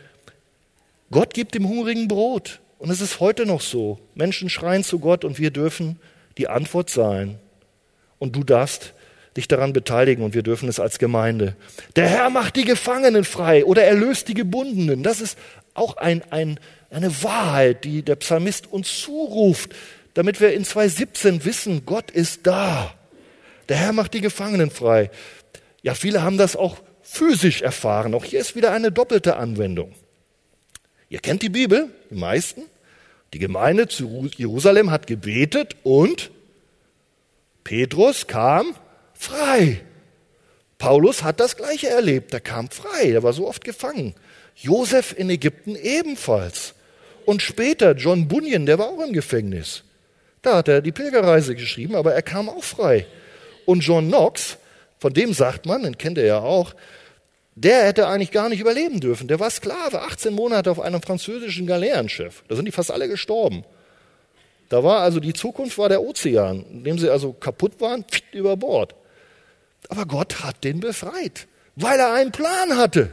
[1.10, 2.60] Gott gibt dem Hungrigen Brot.
[2.78, 3.98] Und es ist heute noch so.
[4.14, 5.98] Menschen schreien zu Gott und wir dürfen
[6.36, 7.38] die Antwort sein.
[8.18, 8.94] Und du darfst
[9.36, 11.56] dich daran beteiligen und wir dürfen es als Gemeinde.
[11.96, 15.02] Der Herr macht die Gefangenen frei oder erlöst die Gebundenen.
[15.02, 15.38] Das ist
[15.74, 16.58] auch ein, ein,
[16.90, 19.74] eine Wahrheit, die der Psalmist uns zuruft,
[20.14, 22.94] damit wir in 2.17 wissen, Gott ist da.
[23.68, 25.10] Der Herr macht die Gefangenen frei.
[25.82, 28.14] Ja, viele haben das auch physisch erfahren.
[28.14, 29.94] Auch hier ist wieder eine doppelte Anwendung.
[31.08, 32.62] Ihr kennt die Bibel, die meisten.
[33.32, 36.30] Die Gemeinde zu Jerusalem hat gebetet und
[37.64, 38.74] Petrus kam
[39.12, 39.82] frei.
[40.78, 42.32] Paulus hat das Gleiche erlebt.
[42.32, 43.10] Er kam frei.
[43.10, 44.14] Er war so oft gefangen.
[44.54, 46.74] Josef in Ägypten ebenfalls.
[47.26, 49.84] Und später John Bunyan, der war auch im Gefängnis.
[50.40, 53.06] Da hat er die Pilgerreise geschrieben, aber er kam auch frei.
[53.66, 54.56] Und John Knox,
[54.98, 56.74] von dem sagt man, den kennt er ja auch,
[57.54, 59.26] der hätte eigentlich gar nicht überleben dürfen.
[59.26, 62.44] Der war Sklave, 18 Monate auf einem französischen Galeerenschiff.
[62.48, 63.64] Da sind die fast alle gestorben.
[64.68, 68.56] Da war also die Zukunft war der Ozean, in dem sie also kaputt waren, über
[68.56, 68.94] Bord.
[69.88, 73.12] Aber Gott hat den befreit, weil er einen Plan hatte,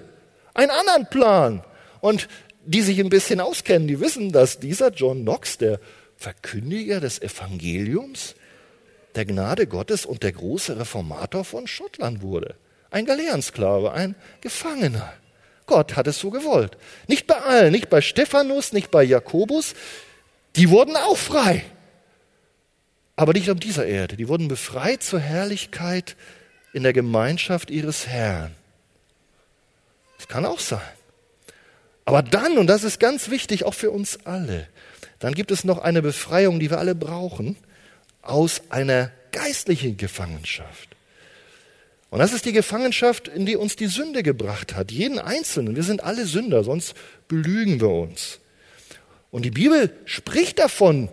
[0.54, 1.64] einen anderen Plan.
[2.02, 2.28] Und
[2.66, 5.80] die sich ein bisschen auskennen, die wissen, dass dieser John Knox, der
[6.18, 8.36] Verkündiger des Evangeliums,
[9.16, 12.56] der Gnade Gottes und der große Reformator von Schottland wurde.
[12.92, 15.14] Ein Galeerensklave, ein Gefangener.
[15.66, 16.78] Gott hat es so gewollt.
[17.08, 19.74] Nicht bei allen, nicht bei Stephanus, nicht bei Jakobus.
[20.56, 21.64] Die wurden auch frei.
[23.16, 24.18] Aber nicht auf dieser Erde.
[24.18, 26.16] Die wurden befreit zur Herrlichkeit
[26.74, 28.54] in der Gemeinschaft ihres Herrn.
[30.18, 30.82] Das kann auch sein.
[32.04, 34.68] Aber dann, und das ist ganz wichtig auch für uns alle,
[35.20, 37.58] dann gibt es noch eine Befreiung, die wir alle brauchen,
[38.26, 40.90] aus einer geistlichen Gefangenschaft.
[42.10, 44.92] Und das ist die Gefangenschaft, in die uns die Sünde gebracht hat.
[44.92, 45.76] Jeden Einzelnen.
[45.76, 46.94] Wir sind alle Sünder, sonst
[47.28, 48.40] belügen wir uns.
[49.32, 51.10] Und die Bibel spricht davon,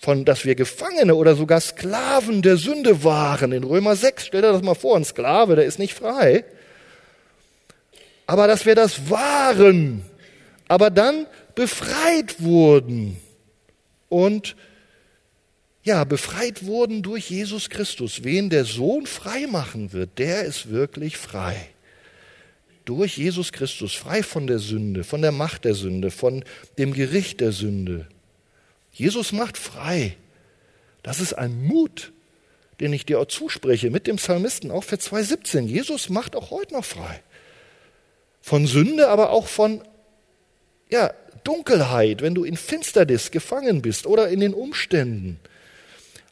[0.00, 3.52] von, dass wir Gefangene oder sogar Sklaven der Sünde waren.
[3.52, 6.44] In Römer 6, stell dir das mal vor, ein Sklave, der ist nicht frei.
[8.26, 10.04] Aber dass wir das waren,
[10.68, 13.16] aber dann befreit wurden
[14.08, 14.56] und
[15.84, 18.24] ja, befreit wurden durch Jesus Christus.
[18.24, 21.68] Wen der Sohn frei machen wird, der ist wirklich frei.
[22.86, 26.42] Durch Jesus Christus, frei von der Sünde, von der Macht der Sünde, von
[26.78, 28.06] dem Gericht der Sünde.
[28.92, 30.16] Jesus macht frei.
[31.02, 32.12] Das ist ein Mut,
[32.80, 35.66] den ich dir auch zuspreche mit dem Psalmisten, auch für 2,17.
[35.66, 37.22] Jesus macht auch heute noch frei.
[38.40, 39.82] Von Sünde, aber auch von
[40.90, 41.12] ja,
[41.44, 45.40] Dunkelheit, wenn du in Finsternis gefangen bist oder in den Umständen.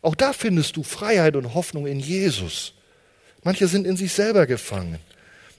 [0.03, 2.75] Auch da findest du Freiheit und Hoffnung in Jesus.
[3.45, 4.99] Manche sind in sich selber gefangen.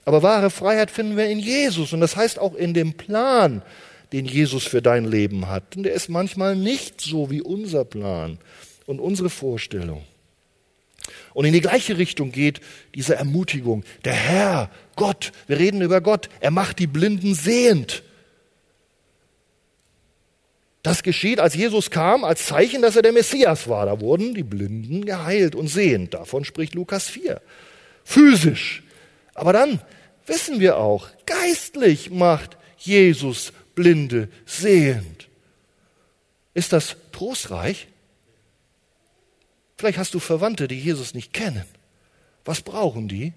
[0.05, 1.93] Aber wahre Freiheit finden wir in Jesus.
[1.93, 3.61] Und das heißt auch in dem Plan,
[4.11, 5.75] den Jesus für dein Leben hat.
[5.75, 8.37] Und der ist manchmal nicht so wie unser Plan
[8.85, 10.03] und unsere Vorstellung.
[11.33, 12.61] Und in die gleiche Richtung geht
[12.95, 13.83] diese Ermutigung.
[14.05, 18.03] Der Herr, Gott, wir reden über Gott, er macht die Blinden sehend.
[20.83, 23.85] Das geschieht, als Jesus kam, als Zeichen, dass er der Messias war.
[23.85, 26.13] Da wurden die Blinden geheilt und sehend.
[26.13, 27.41] Davon spricht Lukas 4.
[28.03, 28.83] Physisch.
[29.33, 29.81] Aber dann
[30.25, 35.29] wissen wir auch, geistlich macht Jesus Blinde sehend.
[36.53, 37.87] Ist das trostreich?
[39.77, 41.65] Vielleicht hast du Verwandte, die Jesus nicht kennen.
[42.45, 43.33] Was brauchen die?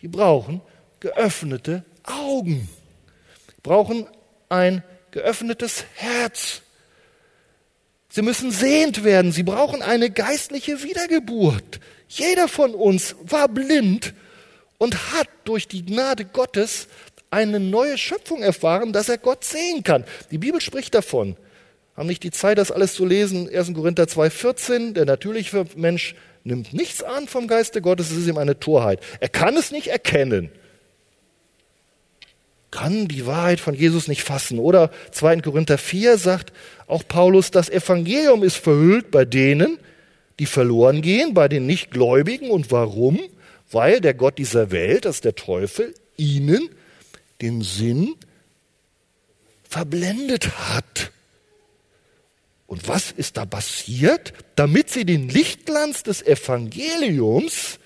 [0.00, 0.60] Die brauchen
[1.00, 2.68] geöffnete Augen,
[3.62, 4.06] brauchen
[4.48, 6.62] ein geöffnetes Herz.
[8.14, 11.80] Sie müssen sehend werden, sie brauchen eine geistliche Wiedergeburt.
[12.08, 14.12] Jeder von uns war blind
[14.76, 16.88] und hat durch die Gnade Gottes
[17.30, 20.04] eine neue Schöpfung erfahren, dass er Gott sehen kann.
[20.30, 21.36] Die Bibel spricht davon.
[21.96, 23.48] Haben nicht die Zeit, das alles zu lesen.
[23.48, 23.72] 1.
[23.72, 24.92] Korinther 2,14.
[24.92, 28.10] Der natürliche Mensch nimmt nichts an vom Geiste Gottes.
[28.10, 29.00] Es ist ihm eine Torheit.
[29.20, 30.50] Er kann es nicht erkennen.
[32.72, 34.58] Kann die Wahrheit von Jesus nicht fassen.
[34.58, 35.42] Oder 2.
[35.42, 36.52] Korinther 4 sagt
[36.88, 39.78] auch Paulus, das Evangelium ist verhüllt bei denen,
[40.38, 42.50] die verloren gehen, bei den Nichtgläubigen.
[42.50, 43.20] Und warum?
[43.70, 46.70] Weil der Gott dieser Welt, das ist der Teufel, ihnen
[47.42, 48.14] den Sinn
[49.68, 51.12] verblendet hat.
[52.66, 54.32] Und was ist da passiert?
[54.56, 57.78] Damit sie den Lichtglanz des Evangeliums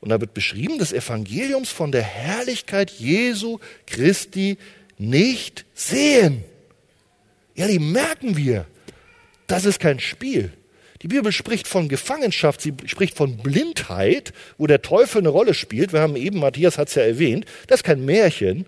[0.00, 4.56] Und da wird beschrieben, des Evangeliums von der Herrlichkeit Jesu Christi
[4.98, 6.44] nicht sehen.
[7.54, 8.66] Ja, die merken wir.
[9.46, 10.52] Das ist kein Spiel.
[11.02, 15.92] Die Bibel spricht von Gefangenschaft, sie spricht von Blindheit, wo der Teufel eine Rolle spielt.
[15.92, 18.66] Wir haben eben, Matthias hat es ja erwähnt, das ist kein Märchen,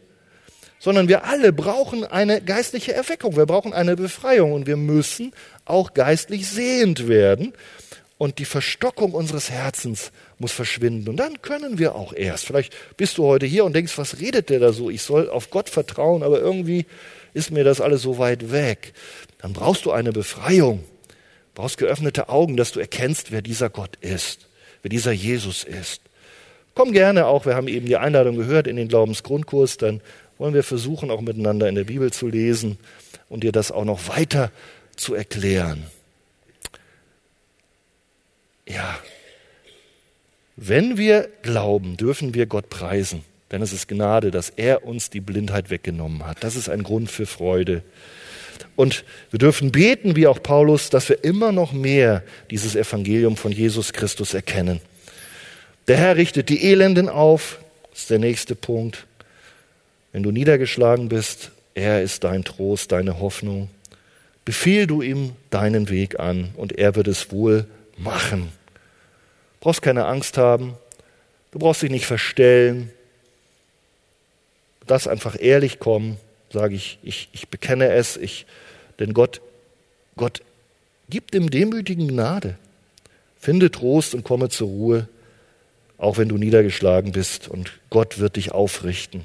[0.79, 5.33] sondern wir alle brauchen eine geistliche Erweckung, wir brauchen eine Befreiung und wir müssen
[5.67, 7.53] auch geistlich sehend werden.
[8.17, 10.13] Und die Verstockung unseres Herzens
[10.43, 11.09] muss verschwinden.
[11.09, 12.45] Und dann können wir auch erst.
[12.45, 14.91] Vielleicht bist du heute hier und denkst, was redet der da so?
[14.91, 16.85] Ich soll auf Gott vertrauen, aber irgendwie
[17.33, 18.93] ist mir das alles so weit weg.
[19.39, 20.85] Dann brauchst du eine Befreiung
[21.55, 24.49] brauchst geöffnete Augen, dass du erkennst, wer dieser Gott ist,
[24.83, 26.03] wer dieser Jesus ist.
[26.75, 30.01] Komm gerne auch, wir haben eben die Einladung gehört in den Glaubensgrundkurs, dann
[30.39, 32.79] wollen wir versuchen, auch miteinander in der Bibel zu lesen
[33.29, 34.51] und dir das auch noch weiter
[34.97, 35.85] zu erklären.
[38.67, 38.99] Ja,
[40.69, 45.21] wenn wir glauben, dürfen wir Gott preisen, denn es ist Gnade, dass er uns die
[45.21, 46.45] Blindheit weggenommen hat.
[46.45, 47.83] Das ist ein Grund für Freude.
[48.77, 53.51] Und wir dürfen beten, wie auch Paulus, dass wir immer noch mehr dieses Evangelium von
[53.51, 54.81] Jesus Christus erkennen.
[55.89, 57.59] Der Herr richtet die Elenden auf,
[57.93, 59.07] ist der nächste Punkt.
[60.13, 63.69] Wenn du niedergeschlagen bist, er ist dein Trost, deine Hoffnung.
[64.45, 68.53] Befehl du ihm deinen Weg an und er wird es wohl machen.
[69.63, 70.75] Du brauchst keine Angst haben,
[71.53, 72.91] du brauchst dich nicht verstellen.
[74.87, 76.19] Darfst einfach ehrlich kommen
[76.53, 78.47] sage ich, ich, ich bekenne es, ich,
[78.99, 79.41] denn Gott,
[80.17, 80.43] Gott
[81.09, 82.57] gibt dem Demütigen Gnade.
[83.41, 85.09] Finde Trost und komme zur Ruhe,
[85.99, 89.25] auch wenn du niedergeschlagen bist, und Gott wird dich aufrichten.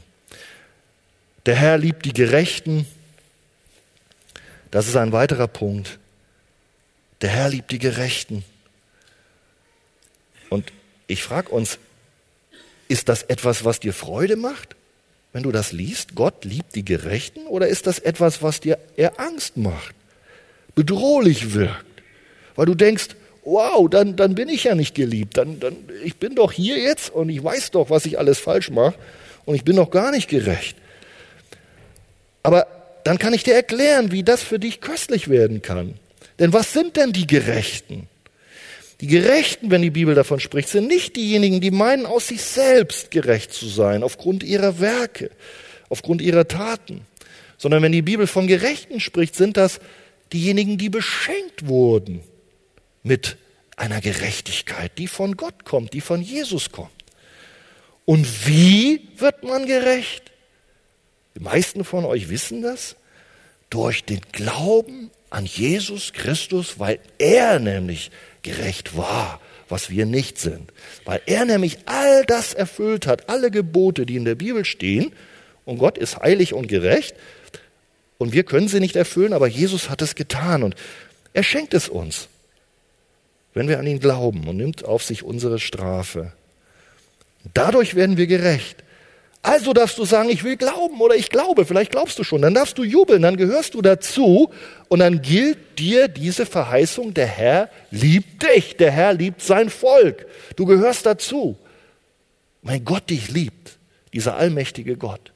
[1.46, 2.88] Der Herr liebt die Gerechten.
[4.72, 6.00] Das ist ein weiterer Punkt.
[7.22, 8.44] Der Herr liebt die Gerechten.
[10.50, 10.72] Und
[11.08, 11.80] ich frage uns,
[12.88, 14.76] ist das etwas, was dir Freude macht?
[15.38, 19.20] wenn du das liest, Gott liebt die Gerechten, oder ist das etwas, was dir eher
[19.20, 19.94] Angst macht,
[20.74, 21.86] bedrohlich wirkt,
[22.56, 23.10] weil du denkst,
[23.44, 27.12] wow, dann, dann bin ich ja nicht geliebt, dann, dann, ich bin doch hier jetzt
[27.12, 28.96] und ich weiß doch, was ich alles falsch mache
[29.46, 30.76] und ich bin doch gar nicht gerecht.
[32.42, 32.66] Aber
[33.04, 36.00] dann kann ich dir erklären, wie das für dich köstlich werden kann.
[36.40, 38.08] Denn was sind denn die Gerechten?
[39.02, 43.12] Die Gerechten, wenn die Bibel davon spricht, sind nicht diejenigen, die meinen, aus sich selbst
[43.12, 45.30] gerecht zu sein, aufgrund ihrer Werke,
[45.90, 47.06] aufgrund ihrer Taten,
[47.58, 49.80] sondern wenn die Bibel von Gerechten spricht, sind das
[50.34, 52.22] diejenigen, die beschenkt wurden
[53.04, 53.38] mit
[53.76, 56.92] einer Gerechtigkeit, die von Gott kommt, die von Jesus kommt.
[58.06, 60.32] Und wie wird man gerecht?
[61.36, 62.96] Die meisten von euch wissen das.
[63.70, 68.12] Durch den Glauben an Jesus Christus, weil er nämlich
[68.44, 70.72] gerecht war, was wir nicht sind.
[71.06, 75.12] Weil er nämlich all das erfüllt hat, alle Gebote, die in der Bibel stehen.
[75.66, 77.16] Und Gott ist heilig und gerecht.
[78.18, 80.64] Und wir können sie nicht erfüllen, aber Jesus hat es getan.
[80.64, 80.76] Und
[81.34, 82.30] er schenkt es uns,
[83.54, 86.32] wenn wir an ihn glauben und nimmt auf sich unsere Strafe.
[87.54, 88.84] Dadurch werden wir gerecht.
[89.48, 92.54] Also darfst du sagen, ich will glauben oder ich glaube, vielleicht glaubst du schon, dann
[92.54, 94.52] darfst du jubeln, dann gehörst du dazu
[94.90, 100.26] und dann gilt dir diese Verheißung, der Herr liebt dich, der Herr liebt sein Volk,
[100.58, 101.58] du gehörst dazu.
[102.62, 103.78] Mein Gott dich liebt,
[104.14, 105.32] dieser allmächtige Gott.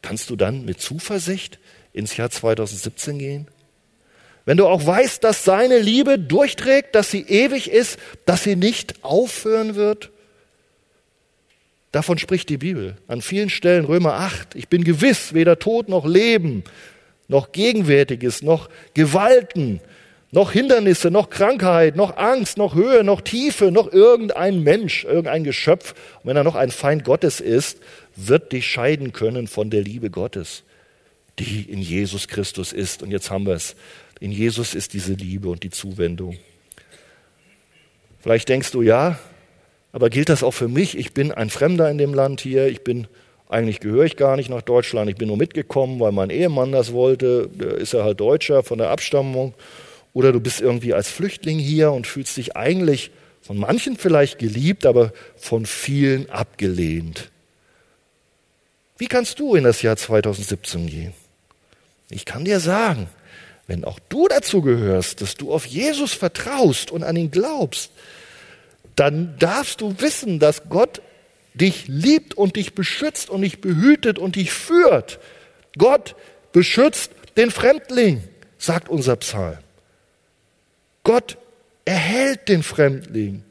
[0.00, 1.58] Kannst du dann mit Zuversicht
[1.92, 3.48] ins Jahr 2017 gehen?
[4.46, 9.04] Wenn du auch weißt, dass seine Liebe durchträgt, dass sie ewig ist, dass sie nicht
[9.04, 10.10] aufhören wird,
[11.92, 14.54] Davon spricht die Bibel an vielen Stellen, Römer 8.
[14.54, 16.62] Ich bin gewiss, weder Tod noch Leben,
[17.26, 19.80] noch Gegenwärtiges, noch Gewalten,
[20.30, 25.94] noch Hindernisse, noch Krankheit, noch Angst, noch Höhe, noch Tiefe, noch irgendein Mensch, irgendein Geschöpf,
[26.22, 27.78] und wenn er noch ein Feind Gottes ist,
[28.14, 30.62] wird dich scheiden können von der Liebe Gottes,
[31.40, 33.02] die in Jesus Christus ist.
[33.02, 33.74] Und jetzt haben wir es.
[34.20, 36.38] In Jesus ist diese Liebe und die Zuwendung.
[38.20, 39.18] Vielleicht denkst du, ja,
[39.92, 40.96] aber gilt das auch für mich?
[40.96, 42.68] Ich bin ein Fremder in dem Land hier.
[42.68, 43.06] Ich bin,
[43.48, 45.10] eigentlich gehöre ich gar nicht nach Deutschland.
[45.10, 47.48] Ich bin nur mitgekommen, weil mein Ehemann das wollte.
[47.52, 49.54] Der ist ja halt Deutscher von der Abstammung.
[50.12, 53.10] Oder du bist irgendwie als Flüchtling hier und fühlst dich eigentlich
[53.42, 57.30] von manchen vielleicht geliebt, aber von vielen abgelehnt.
[58.98, 61.14] Wie kannst du in das Jahr 2017 gehen?
[62.10, 63.08] Ich kann dir sagen,
[63.66, 67.92] wenn auch du dazu gehörst, dass du auf Jesus vertraust und an ihn glaubst,
[68.96, 71.02] dann darfst du wissen, dass Gott
[71.54, 75.18] dich liebt und dich beschützt und dich behütet und dich führt.
[75.76, 76.14] Gott
[76.52, 78.22] beschützt den Fremdling,
[78.58, 79.58] sagt unser Psalm.
[81.04, 81.38] Gott
[81.84, 83.42] erhält den Fremdling.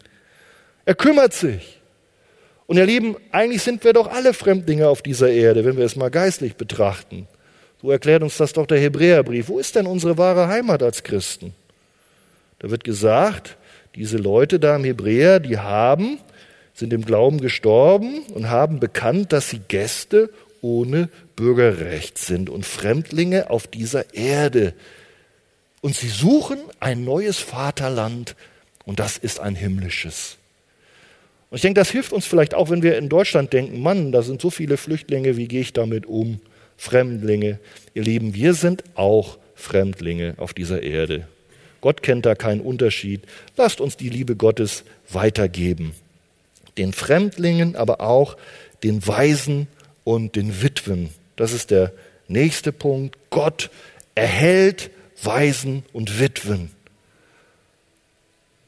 [0.86, 1.80] Er kümmert sich.
[2.68, 5.96] Und ihr Lieben, eigentlich sind wir doch alle Fremdlinge auf dieser Erde, wenn wir es
[5.96, 7.28] mal geistlich betrachten.
[7.82, 9.48] So erklärt uns das doch der Hebräerbrief.
[9.48, 11.56] Wo ist denn unsere wahre Heimat als Christen?
[12.60, 13.58] Da wird gesagt,
[13.96, 16.20] diese Leute da im Hebräer, die haben,
[16.74, 20.30] sind im Glauben gestorben und haben bekannt, dass sie Gäste
[20.62, 24.74] ohne Bürgerrecht sind und Fremdlinge auf dieser Erde.
[25.82, 28.36] Und sie suchen ein neues Vaterland
[28.86, 30.38] und das ist ein himmlisches.
[31.50, 34.22] Und ich denke, das hilft uns vielleicht auch, wenn wir in Deutschland denken, Mann, da
[34.22, 36.40] sind so viele Flüchtlinge, wie gehe ich damit um?
[36.78, 37.60] Fremdlinge.
[37.94, 41.28] Ihr Lieben, wir sind auch Fremdlinge auf dieser Erde.
[41.82, 43.22] Gott kennt da keinen Unterschied.
[43.58, 45.94] Lasst uns die Liebe Gottes weitergeben.
[46.78, 48.38] Den Fremdlingen, aber auch
[48.84, 49.68] den Waisen
[50.04, 51.10] und den Witwen.
[51.36, 51.94] Das ist der
[52.28, 53.18] nächste Punkt.
[53.30, 53.70] Gott
[54.16, 54.92] erhält
[55.24, 56.72] Waisen und Witwen.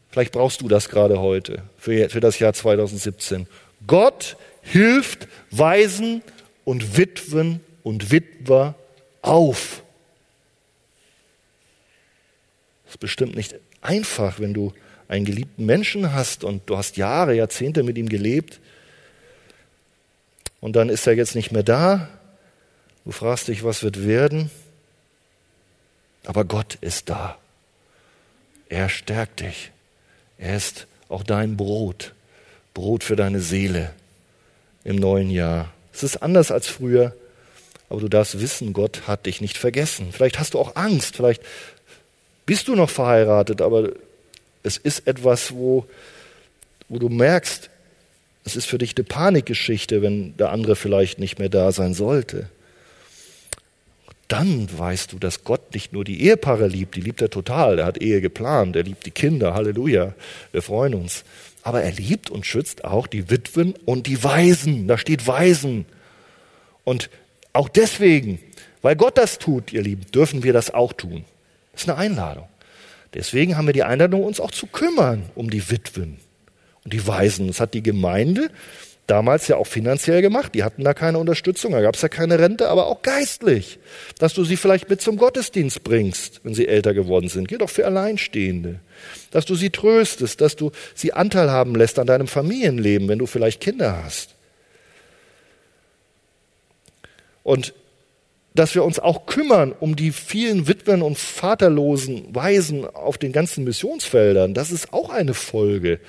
[0.09, 3.47] Vielleicht brauchst du das gerade heute für, für das Jahr 2017.
[3.88, 6.22] Gott hilft Waisen
[6.66, 8.76] und Witwen und Witwer
[9.22, 9.84] auf.
[12.81, 14.74] Das ist bestimmt nicht einfach, wenn du
[15.08, 18.60] einen geliebten Menschen hast und du hast Jahre, Jahrzehnte mit ihm gelebt
[20.62, 22.08] und dann ist er jetzt nicht mehr da.
[23.04, 24.52] Du fragst dich, was wird werden?
[26.26, 27.38] Aber Gott ist da.
[28.70, 29.72] Er stärkt dich.
[30.38, 32.14] Er ist auch dein Brot,
[32.74, 33.94] Brot für deine Seele
[34.84, 35.74] im neuen Jahr.
[35.94, 37.16] Es ist anders als früher,
[37.89, 40.14] aber du darfst wissen, Gott hat dich nicht vergessen.
[40.14, 41.42] Vielleicht hast du auch Angst, vielleicht
[42.52, 43.93] bist du noch verheiratet, aber
[44.62, 45.86] es ist etwas, wo,
[46.89, 47.70] wo du merkst,
[48.43, 52.49] es ist für dich eine Panikgeschichte, wenn der andere vielleicht nicht mehr da sein sollte
[54.28, 57.86] dann weißt du, dass Gott nicht nur die Ehepaare liebt, die liebt er total, er
[57.86, 60.14] hat Ehe geplant, er liebt die Kinder, Halleluja,
[60.54, 61.26] wir freuen uns.
[61.64, 65.86] Aber er liebt und schützt auch die Witwen und die Waisen, da steht Waisen.
[66.86, 67.10] Und
[67.52, 68.39] auch deswegen,
[68.82, 71.26] weil Gott das tut, ihr Lieben, dürfen wir das auch tun.
[71.74, 72.48] Das ist eine Einladung.
[73.14, 76.18] Deswegen haben wir die Einladung, uns auch zu kümmern um die Witwen
[76.84, 77.48] und die Waisen.
[77.48, 78.50] Das hat die Gemeinde
[79.08, 80.56] damals ja auch finanziell gemacht.
[80.56, 83.80] Die hatten da keine Unterstützung, da gab es ja keine Rente, aber auch geistlich.
[84.18, 87.50] Dass du sie vielleicht mit zum Gottesdienst bringst, wenn sie älter geworden sind.
[87.50, 88.80] Geht auch für Alleinstehende.
[89.32, 93.26] Dass du sie tröstest, dass du sie Anteil haben lässt an deinem Familienleben, wenn du
[93.26, 94.36] vielleicht Kinder hast.
[97.44, 97.74] Und
[98.54, 103.64] dass wir uns auch kümmern um die vielen Witwen und vaterlosen Waisen auf den ganzen
[103.64, 105.99] Missionsfeldern, das ist auch eine Folge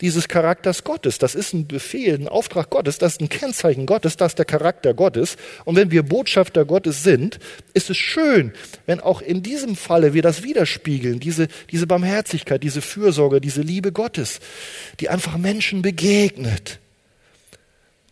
[0.00, 1.18] dieses Charakters Gottes.
[1.18, 4.46] Das ist ein Befehl, ein Auftrag Gottes, das ist ein Kennzeichen Gottes, das ist der
[4.46, 5.36] Charakter Gottes.
[5.64, 7.38] Und wenn wir Botschafter Gottes sind,
[7.74, 8.52] ist es schön,
[8.86, 13.92] wenn auch in diesem Falle wir das widerspiegeln, diese, diese Barmherzigkeit, diese Fürsorge, diese Liebe
[13.92, 14.40] Gottes,
[15.00, 16.79] die einfach Menschen begegnet.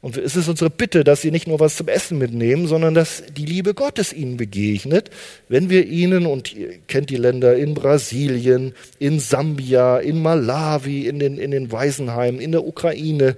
[0.01, 3.24] Und es ist unsere Bitte, dass sie nicht nur was zum Essen mitnehmen, sondern dass
[3.36, 5.11] die Liebe Gottes ihnen begegnet,
[5.49, 11.18] wenn wir ihnen, und ihr kennt die Länder in Brasilien, in Sambia, in Malawi, in
[11.18, 13.36] den, in den Waisenheimen, in der Ukraine,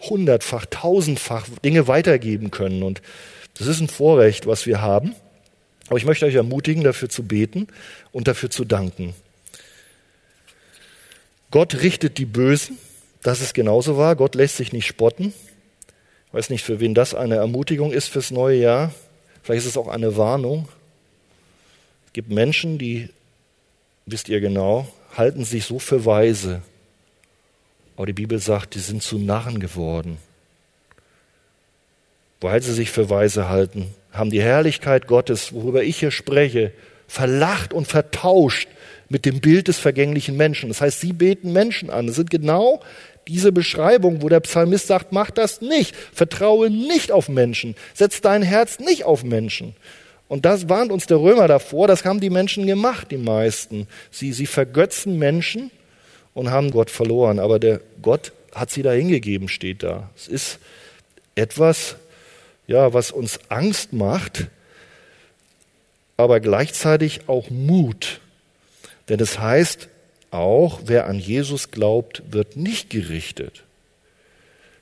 [0.00, 2.82] hundertfach, tausendfach Dinge weitergeben können.
[2.82, 3.00] Und
[3.54, 5.14] das ist ein Vorrecht, was wir haben.
[5.88, 7.68] Aber ich möchte euch ermutigen, dafür zu beten
[8.12, 9.14] und dafür zu danken.
[11.50, 12.78] Gott richtet die Bösen,
[13.22, 14.14] das ist genauso wahr.
[14.14, 15.34] Gott lässt sich nicht spotten.
[16.30, 18.94] Ich weiß nicht, für wen das eine Ermutigung ist fürs neue Jahr.
[19.42, 20.68] Vielleicht ist es auch eine Warnung.
[22.06, 23.08] Es gibt Menschen, die,
[24.06, 26.62] wisst ihr genau, halten sich so für weise.
[27.96, 30.18] Aber die Bibel sagt, die sind zu Narren geworden.
[32.40, 36.72] Weil sie sich für weise halten, haben die Herrlichkeit Gottes, worüber ich hier spreche,
[37.08, 38.68] verlacht und vertauscht
[39.08, 40.68] mit dem Bild des vergänglichen Menschen.
[40.68, 42.06] Das heißt, sie beten Menschen an.
[42.06, 42.80] Das sind genau
[43.28, 48.42] diese Beschreibung, wo der Psalmist sagt, mach das nicht, vertraue nicht auf Menschen, setz dein
[48.42, 49.74] Herz nicht auf Menschen.
[50.28, 53.88] Und das warnt uns der Römer davor, das haben die Menschen gemacht, die meisten.
[54.10, 55.70] Sie, sie vergötzen Menschen
[56.34, 60.10] und haben Gott verloren, aber der Gott hat sie da hingegeben, steht da.
[60.16, 60.58] Es ist
[61.34, 61.96] etwas,
[62.66, 64.46] ja, was uns Angst macht,
[66.16, 68.20] aber gleichzeitig auch Mut.
[69.08, 69.88] Denn es heißt,
[70.30, 73.64] auch wer an Jesus glaubt, wird nicht gerichtet.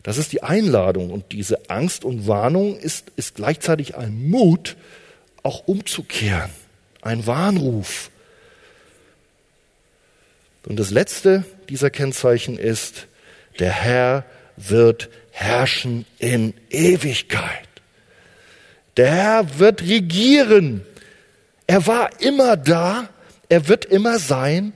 [0.03, 4.77] Das ist die Einladung und diese Angst und Warnung ist, ist gleichzeitig ein Mut,
[5.43, 6.51] auch umzukehren,
[7.03, 8.11] ein Warnruf.
[10.67, 13.07] Und das letzte dieser Kennzeichen ist,
[13.59, 14.25] der Herr
[14.57, 17.69] wird herrschen in Ewigkeit.
[18.97, 20.85] Der Herr wird regieren.
[21.67, 23.09] Er war immer da,
[23.49, 24.73] er wird immer sein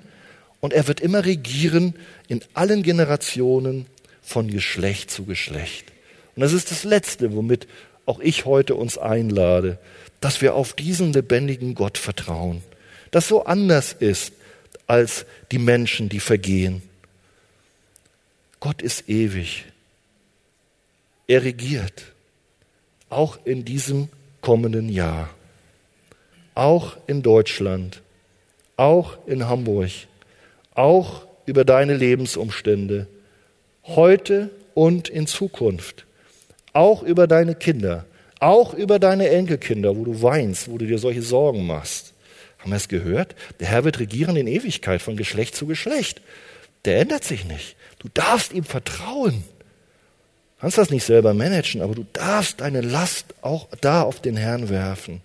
[0.62, 1.94] und er wird immer regieren
[2.28, 3.86] in allen Generationen
[4.22, 5.92] von Geschlecht zu Geschlecht.
[6.36, 7.66] Und das ist das Letzte, womit
[8.06, 9.78] auch ich heute uns einlade,
[10.20, 12.62] dass wir auf diesen lebendigen Gott vertrauen,
[13.10, 14.32] das so anders ist
[14.86, 16.80] als die Menschen, die vergehen.
[18.60, 19.64] Gott ist ewig.
[21.26, 22.04] Er regiert,
[23.10, 24.08] auch in diesem
[24.40, 25.28] kommenden Jahr,
[26.54, 28.00] auch in Deutschland,
[28.76, 29.90] auch in Hamburg,
[30.74, 33.06] auch über deine Lebensumstände,
[33.84, 36.06] heute und in Zukunft,
[36.72, 38.06] auch über deine Kinder,
[38.40, 42.12] auch über deine Enkelkinder, wo du weinst, wo du dir solche Sorgen machst.
[42.58, 43.34] Haben wir es gehört?
[43.60, 46.22] Der Herr wird regieren in Ewigkeit, von Geschlecht zu Geschlecht.
[46.84, 47.76] Der ändert sich nicht.
[47.98, 49.44] Du darfst ihm vertrauen.
[50.56, 54.36] Du kannst das nicht selber managen, aber du darfst deine Last auch da auf den
[54.36, 55.20] Herrn werfen.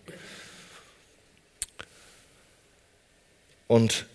[3.68, 4.08] Und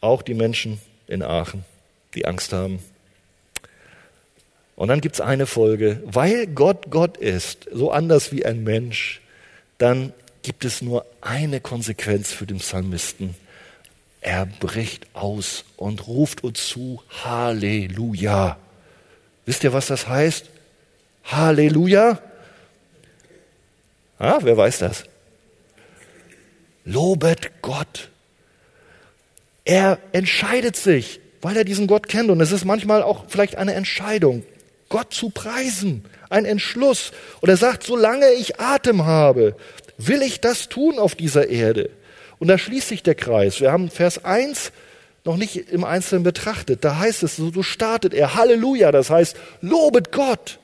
[0.00, 1.64] auch die Menschen in Aachen,
[2.14, 2.80] die Angst haben,
[4.78, 9.20] und dann gibt es eine Folge, weil Gott Gott ist, so anders wie ein Mensch,
[9.78, 10.12] dann
[10.44, 13.34] gibt es nur eine Konsequenz für den Psalmisten.
[14.20, 18.56] Er bricht aus und ruft uns zu, Halleluja.
[19.46, 20.46] Wisst ihr, was das heißt?
[21.24, 22.22] Halleluja?
[24.20, 25.02] Ah, wer weiß das?
[26.84, 28.10] Lobet Gott.
[29.68, 32.30] Er entscheidet sich, weil er diesen Gott kennt.
[32.30, 34.42] Und es ist manchmal auch vielleicht eine Entscheidung.
[34.88, 37.12] Gott zu preisen, ein Entschluss.
[37.42, 39.56] Und er sagt, solange ich Atem habe,
[39.98, 41.90] will ich das tun auf dieser Erde.
[42.38, 43.60] Und da schließt sich der Kreis.
[43.60, 44.72] Wir haben Vers 1
[45.26, 46.82] noch nicht im Einzelnen betrachtet.
[46.82, 50.60] Da heißt es, so startet er, Halleluja, das heißt, lobet Gott.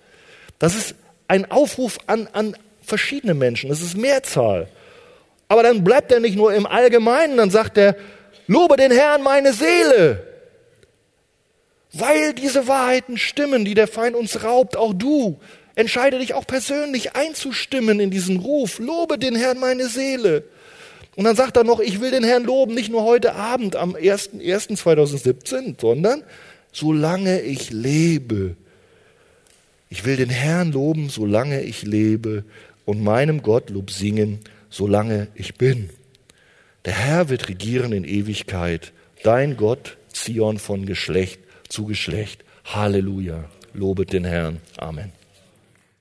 [0.58, 0.94] Das ist
[1.28, 4.68] ein Aufruf an, an verschiedene Menschen, das ist Mehrzahl.
[5.48, 7.96] Aber dann bleibt er nicht nur im Allgemeinen, dann sagt er,
[8.46, 10.26] lobe den Herrn meine Seele.
[11.92, 15.38] Weil diese Wahrheiten stimmen, die der Feind uns raubt, auch du,
[15.76, 18.78] entscheide dich auch persönlich einzustimmen in diesen Ruf.
[18.78, 20.44] Lobe den Herrn meine Seele.
[21.16, 23.94] Und dann sagt er noch, ich will den Herrn loben, nicht nur heute Abend am
[23.94, 26.24] 1.1.2017, sondern
[26.72, 28.56] solange ich lebe.
[29.88, 32.44] Ich will den Herrn loben, solange ich lebe
[32.84, 34.40] und meinem Gott Lob singen,
[34.70, 35.90] solange ich bin.
[36.84, 42.44] Der Herr wird regieren in Ewigkeit, dein Gott, Zion von Geschlecht zu Geschlecht.
[42.64, 43.44] Halleluja.
[43.72, 44.60] Lobet den Herrn.
[44.76, 45.12] Amen.